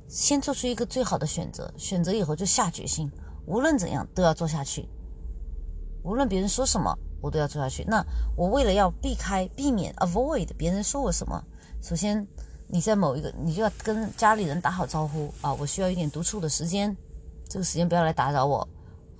[0.07, 3.11] 先做出一个最好的选择，选择以后就下决心，
[3.45, 4.87] 无论怎样都要做下去。
[6.03, 7.83] 无论别人说什么，我都要做下去。
[7.85, 8.05] 那
[8.35, 11.43] 我为了要避开、避免、avoid 别人说我什么，
[11.81, 12.27] 首先
[12.67, 16.95] 你在某一个，你就要跟家里人打好招呼啊，我需要一点独处的时间，
[17.47, 18.67] 这个时间不要来打扰我。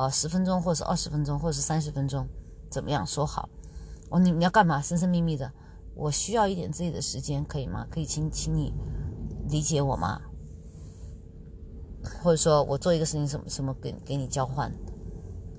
[0.03, 2.27] 呃，十分钟，或者是二十分钟，或者是三十分钟，
[2.69, 3.47] 怎么样说好？
[4.09, 4.81] 哦，你你要干嘛？
[4.81, 5.49] 神神秘秘的，
[5.95, 7.87] 我需要一点自己的时间，可以吗？
[7.89, 8.73] 可以请请你
[9.47, 10.19] 理解我吗？
[12.21, 14.69] 或者说我做一个事情，什么什么给给你交换？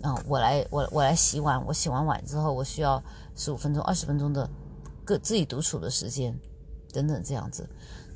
[0.03, 3.03] 啊，我来我我来洗碗，我洗完碗之后，我需要
[3.35, 4.47] 十五分钟、二十分钟的
[5.07, 6.39] 个自己独处的时间，
[6.93, 7.67] 等等这样子。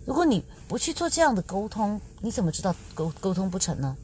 [0.05, 3.97] 如果你不去做这样的沟通，你怎么知道沟沟通不成呢？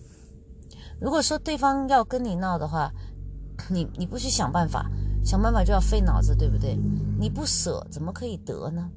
[1.01, 2.93] 如果说对方要跟你闹的话，
[3.71, 4.91] 你你不去想办法，
[5.25, 6.77] 想办法就要费脑子，对不对？
[7.19, 8.91] 你不舍，怎么可以得呢？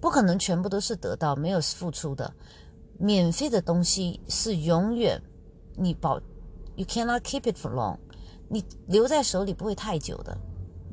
[0.00, 2.32] 不可能全部都是得到，没有付出的。
[2.98, 5.20] 免费的东西是永远
[5.74, 6.18] 你保
[6.76, 7.96] ，you cannot keep it for long，
[8.48, 10.36] 你留在手里不会太久的。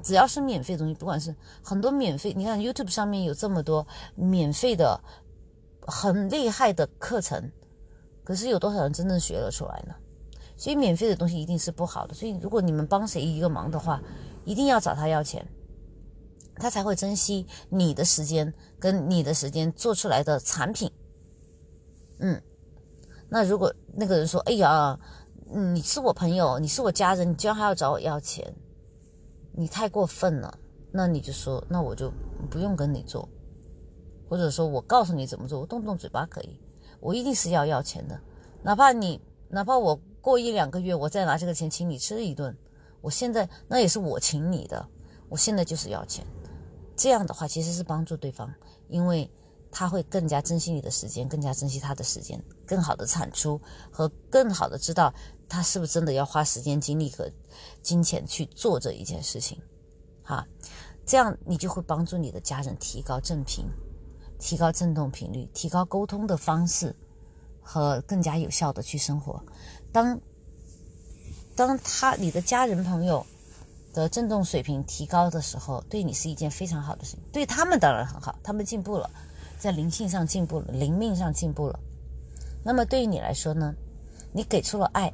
[0.01, 1.33] 只要是免费的东西，不管是
[1.63, 4.99] 很多免费，你看 YouTube 上面有这么多免费的
[5.81, 7.51] 很厉害的课程。
[8.23, 9.93] 可是有多少人真正学了出来呢？
[10.55, 12.13] 所以免费的东西一定是不好的。
[12.13, 14.01] 所以如果你们帮谁一个忙的话，
[14.45, 15.45] 一定要找他要钱，
[16.55, 20.91] 他才会珍惜你的时间跟你的时间做出来的产品。
[22.19, 22.41] 嗯，
[23.29, 24.97] 那如果那个人说：“哎呀，
[25.47, 28.55] 你是我朋友，你是我家人，你居然还要找我要钱，
[29.51, 30.59] 你太过分了。”
[30.95, 32.13] 那你就说：“那我就
[32.51, 33.27] 不用跟你做，
[34.29, 36.59] 或者说我告诉你怎么做，我动动嘴巴可以。”
[37.03, 38.17] 我一定是要要钱的，
[38.63, 42.57] 哪怕你，哪怕我过一两个月，我再拿这个钱请你吃一顿，
[43.01, 44.87] 我现在那也是我请你的，
[45.27, 46.25] 我现在就是要钱。
[46.95, 48.49] 这样的话其实是帮助对方，
[48.87, 49.29] 因为
[49.69, 53.59] 他会更加珍惜你的时间，更加珍惜他的时间，更好的产出
[53.91, 55.13] 和更好的知道
[55.49, 57.29] 他是不是真的要花时间、精力和
[57.81, 59.61] 金钱去做这一件事情，
[60.23, 60.47] 哈，
[61.05, 63.65] 这样你就会帮助你的家人提高正品。
[64.43, 66.93] 提高振动频率，提高沟通的方式，
[67.61, 69.41] 和更加有效的去生活。
[69.93, 70.19] 当
[71.55, 73.25] 当他你的家人朋友
[73.93, 77.21] 的振动水平提高的时候，对你是一件非常好的事情。
[77.31, 79.09] 对他们当然很好，他们进步了，
[79.57, 81.79] 在灵性上进步了，灵命上进步了。
[82.65, 83.73] 那么对于你来说呢？
[84.33, 85.09] 你给出了爱，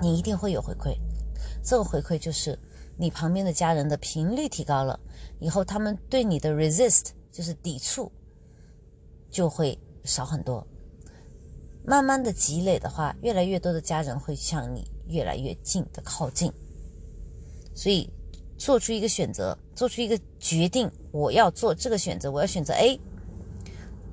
[0.00, 0.96] 你一定会有回馈。
[1.62, 2.58] 这个回馈就是
[2.96, 4.98] 你旁边的家人的频率提高了，
[5.38, 7.08] 以后他们对你的 resist。
[7.32, 8.10] 就是抵触
[9.30, 10.66] 就会少很多，
[11.84, 16.52] 慢慢的积累的话，越来越多的家人会向你越来越近的靠近。
[17.74, 18.10] 所以，
[18.58, 23.00] 做出一个选择，做出一个决定，我要做这个选择，我要选择 A。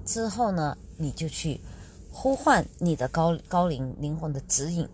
[0.06, 1.60] 之后呢，你就去
[2.12, 4.88] 呼唤你的高高灵灵魂的指引。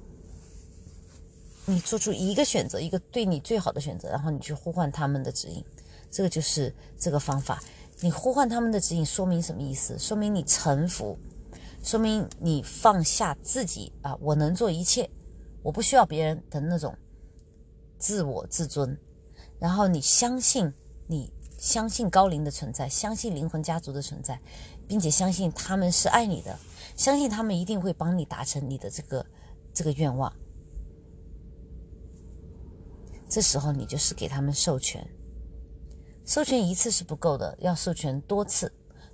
[1.66, 5.64] 你做出一个选择，一个对你最好的选择，然后你去呼唤他们的指引，
[6.10, 7.62] 这个就是这个方法。
[8.04, 9.98] 你呼唤他们的指引，说明什么意思？
[9.98, 11.18] 说明你臣服，
[11.82, 15.10] 说明你放下自己啊，我能做一切，
[15.62, 16.94] 我不需要别人的那种
[17.98, 19.00] 自我自尊。
[19.58, 20.70] 然后你相信，
[21.08, 24.38] 你相信高龄的存在，相信灵魂家族的存在，
[24.86, 26.60] 并且相信他们是爱你的，
[26.98, 29.26] 相信他们一定会帮你达成你的这个
[29.74, 30.30] 这个愿望。
[33.30, 35.10] 这时候你就是给他们授权，
[36.26, 38.72] 授权一次是不够的，要授权多次，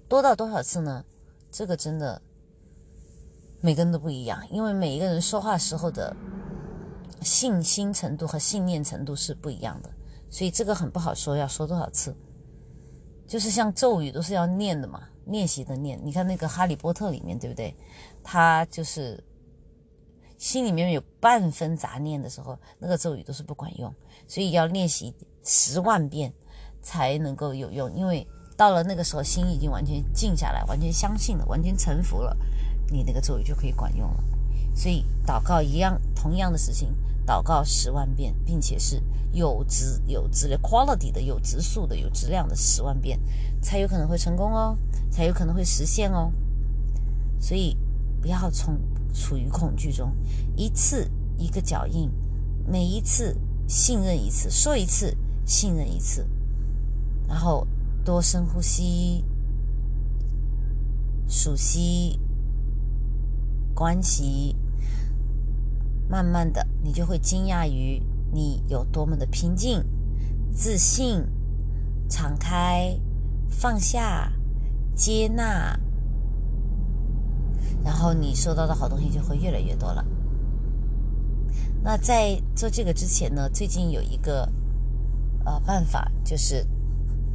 [0.07, 1.03] 多到多少次呢？
[1.51, 2.21] 这个真的
[3.61, 6.15] 每个人都不一样，因为每一个人说话时候的
[7.21, 9.89] 信心程度和信念程度是不一样的，
[10.29, 12.15] 所以这个很不好说，要说多少次。
[13.27, 15.99] 就是像咒语都是要念的嘛，练习的念。
[16.03, 17.75] 你看那个《哈利波特》里面，对不对？
[18.23, 19.23] 他就是
[20.39, 23.93] 心里面有半分杂念的时候，那个咒语都是不管用。
[24.27, 26.33] 所以要练习十万遍
[26.81, 28.25] 才能够有用，因为
[28.57, 32.35] 到了那个时候，心已经完全静下来，完全相信了，完全臣服了，
[32.91, 34.23] 你那个咒语就可以管用了。
[34.75, 39.01] 所以祷告一样，同样的事情，祷告十万遍，并且是
[39.31, 43.19] 有质、有质的 quality 的、有质素的、有质量的十万遍，
[43.61, 44.77] 才有可能会成功哦，
[45.11, 46.31] 才有可能会实现哦。
[47.39, 47.77] 所以
[48.21, 48.77] 不要从
[49.13, 50.13] 处于恐惧中，
[50.55, 52.09] 一次一个脚印，
[52.65, 53.37] 每一次。
[53.71, 55.15] 信任一次，说一次，
[55.45, 56.27] 信任一次，
[57.29, 57.65] 然后
[58.03, 59.23] 多深呼吸，
[61.27, 62.19] 数息，
[63.75, 64.57] 关系，
[66.09, 68.01] 慢慢的，你就会惊讶于
[68.33, 69.85] 你有多么的平静、
[70.51, 71.23] 自信、
[72.09, 72.99] 敞开、
[73.47, 74.33] 放下、
[74.95, 75.79] 接纳，
[77.83, 80.03] 然后你收到的好东西就会越来越多了。
[81.81, 84.51] 那在做这个之前呢，最近有一个
[85.45, 86.65] 呃办法，就是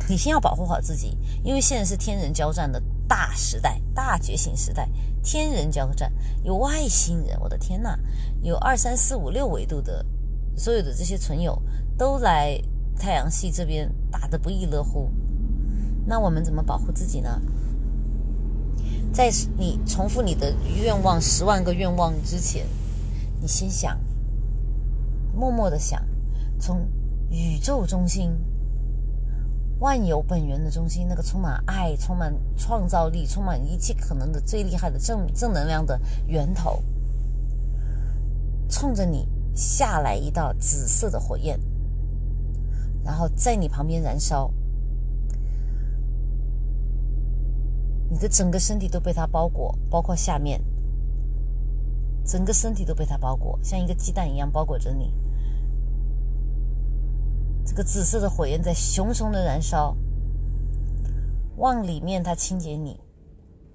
[0.08, 4.88] 你先要保护好自己，因为现在是天人交战的大时代、大觉醒时代，
[5.22, 7.98] 天人交战，有外星人，我的天呐，
[8.42, 10.04] 有二三四五六维度的
[10.56, 11.60] 所有的这些存有
[11.96, 12.60] 都来
[12.98, 15.10] 太阳系这边打得不亦乐乎。
[16.06, 17.40] 那我们怎么保护自己呢？
[19.12, 22.66] 在你重复你的愿望十万个愿望之前，
[23.40, 23.98] 你先想。
[25.34, 26.04] 默默的想，
[26.60, 26.86] 从
[27.30, 28.30] 宇宙中心、
[29.84, 36.82] 万有本源的中心，那个充满爱、充满创造力、充满一切可能的最厉害的正正能量的源头，
[38.66, 41.60] 冲着你下来一道紫色的火焰，
[43.04, 44.50] 然后在你旁边燃烧，
[48.08, 50.64] 你的整个身体都被它包裹，包括下面，
[52.24, 55.12] 整个身体都被它包裹，像一个鸡蛋一样包裹着你。
[57.66, 59.96] 这个紫色的火焰在熊熊的燃烧，
[61.56, 63.00] 往里面它清洁你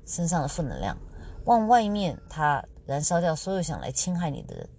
[0.05, 0.97] 身上的负能量，
[1.45, 4.69] 往外面它燃烧掉所有想来侵害你的人。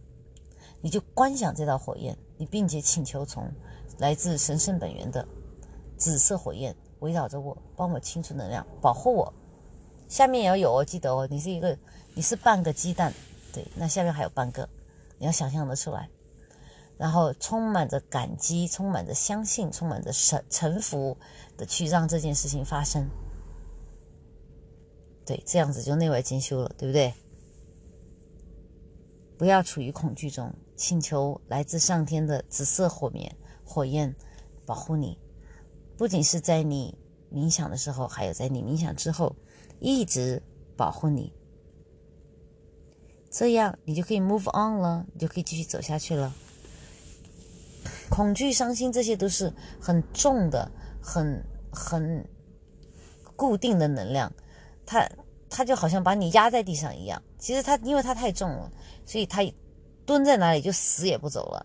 [0.81, 3.53] 你就观想这道火焰，你并且请求从
[3.99, 5.27] 来自神圣本源的
[5.99, 9.35] 紫色火焰围绕着我，帮我清除能量，保护我。
[10.09, 11.77] 下面也要有哦，记得哦，你是一个，
[12.15, 13.13] 你是半个鸡蛋，
[13.53, 14.69] 对，那下面还有半个，
[15.19, 16.09] 你要想象得出来。
[17.01, 21.17] 然后充满着感激，充满着相信，充满着臣臣服
[21.57, 23.09] 的去让这件事情发生。
[25.25, 27.15] 对，这样子就内外兼修了，对不对？
[29.39, 33.35] 不要处于恐惧中，请求来自上天的紫色火面
[33.65, 34.15] 火焰
[34.67, 35.19] 保护你，
[35.97, 36.99] 不仅是在你
[37.33, 39.35] 冥想的时候，还有在你冥想之后，
[39.79, 40.43] 一直
[40.77, 41.33] 保护你。
[43.31, 46.35] 这样你就可以 move on 了，你就可以继续走下去了。
[48.11, 49.51] 恐惧、伤心，这些都是
[49.81, 52.29] 很重的、很很
[53.37, 54.31] 固定的能量，
[54.85, 55.09] 它
[55.49, 57.23] 它就好像把你压在地上一样。
[57.39, 58.71] 其实它因为它太重了，
[59.07, 59.41] 所以它
[60.05, 61.65] 蹲在哪里就死也不走了。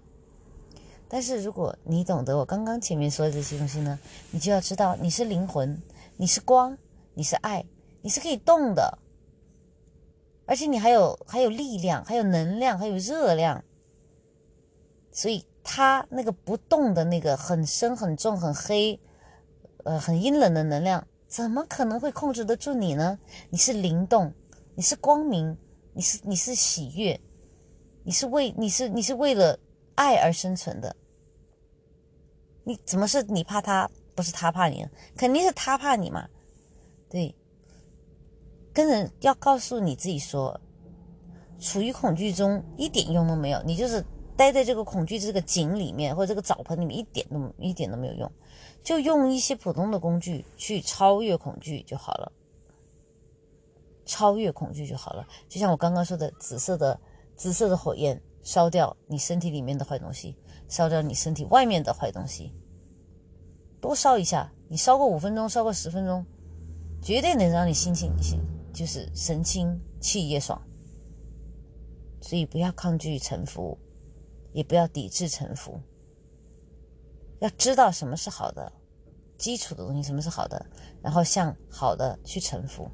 [1.09, 5.81] 但是如果你懂得我刚刚前面说的这些东西呢，你就要知道你是灵魂，
[6.15, 6.77] 你是光，
[7.15, 7.65] 你是爱，
[8.01, 8.99] 你是可以动的，
[10.45, 13.63] 而且你还有还有力量，还有能量，还有热量，
[15.11, 15.43] 所以。
[15.67, 18.99] 他那个不动的那个很深、很重、很黑，
[19.83, 23.17] 呃，很阴冷的能量，怎么可能会控制得住你呢？
[23.49, 24.31] 你是灵动，
[24.75, 25.57] 你是光明，
[25.93, 27.19] 你是你是喜悦，
[28.03, 29.59] 你是为你是你是为了
[29.95, 30.95] 爱而生存的。
[32.63, 34.87] 你怎么是你怕他，不是他怕你？
[35.17, 36.27] 肯定是他怕你嘛。
[37.09, 37.35] 对，
[38.71, 40.61] 跟人要告诉你自己说，
[41.59, 44.05] 处于恐惧中一点用都没有，你就是
[44.37, 48.31] 待在这个恐惧这个井里面或者这个澡盆里面，一点都一点都没有用，
[48.83, 52.31] 就用一些普通的工具去超越恐惧就好了，
[54.05, 55.25] 超越恐惧就好了。
[55.47, 56.99] 就像我刚刚说的，紫色的
[57.35, 60.35] 紫色的火焰烧掉你身体里面的坏东西，
[60.67, 62.53] 烧掉你身体外面的坏东西，
[63.79, 66.25] 多烧一下，你烧个五分钟，烧个十分钟。
[67.01, 68.11] 绝对能让你心情
[68.73, 70.59] 就是神清气也爽，
[72.19, 73.77] 所以不要抗拒臣服，
[74.55, 75.77] 也不要抵制臣服。
[77.39, 78.71] 要知道什么是好的，
[79.37, 80.65] 基础的东西什么是好的，
[81.03, 82.89] 然后向好的去臣服。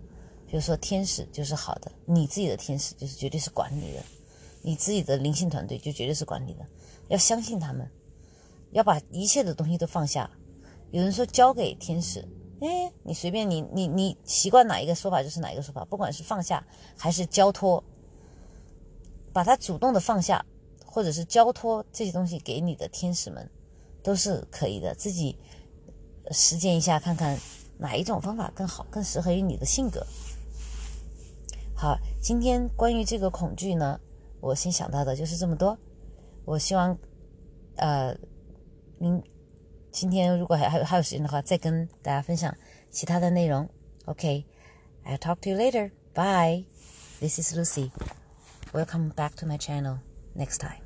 [0.48, 4.04] 比如说天使就是好的，你自己的天使就是绝对是管理的，
[4.64, 6.66] 你自己的灵性团队就绝对是管理的。
[7.10, 7.88] 要相信他们，
[8.72, 10.28] 要把一切的东西都放下。
[10.90, 12.28] 有人说交给天使。
[12.62, 16.66] 哎，你随便你你你习惯哪一个说法就是哪一个说法，不管是放下
[16.98, 17.84] 还是交托，
[19.32, 20.46] 把它主动的放下，
[20.92, 23.50] 或者是交托这些东西给你的天使们，
[24.04, 24.94] 都是可以的。
[24.94, 25.38] 自己
[26.32, 27.40] 实践一下，看看
[27.78, 30.06] 哪一种方法更好，更适合于你的性格。
[31.74, 34.00] 好，今天关于这个恐惧呢，
[34.40, 35.78] 我先想到的就是这么多。
[36.46, 36.98] 我希望，
[37.78, 38.16] 呃，
[39.00, 39.24] 明。
[39.94, 42.56] 今天如果还还有还有时间的话，再跟大家分享
[42.90, 43.70] 其他的内容。
[44.06, 45.92] OK，I talk to you later.
[46.14, 46.64] Bye.
[47.20, 47.92] This is Lucy.
[48.72, 49.98] Welcome back to my channel.
[50.34, 50.81] Next time.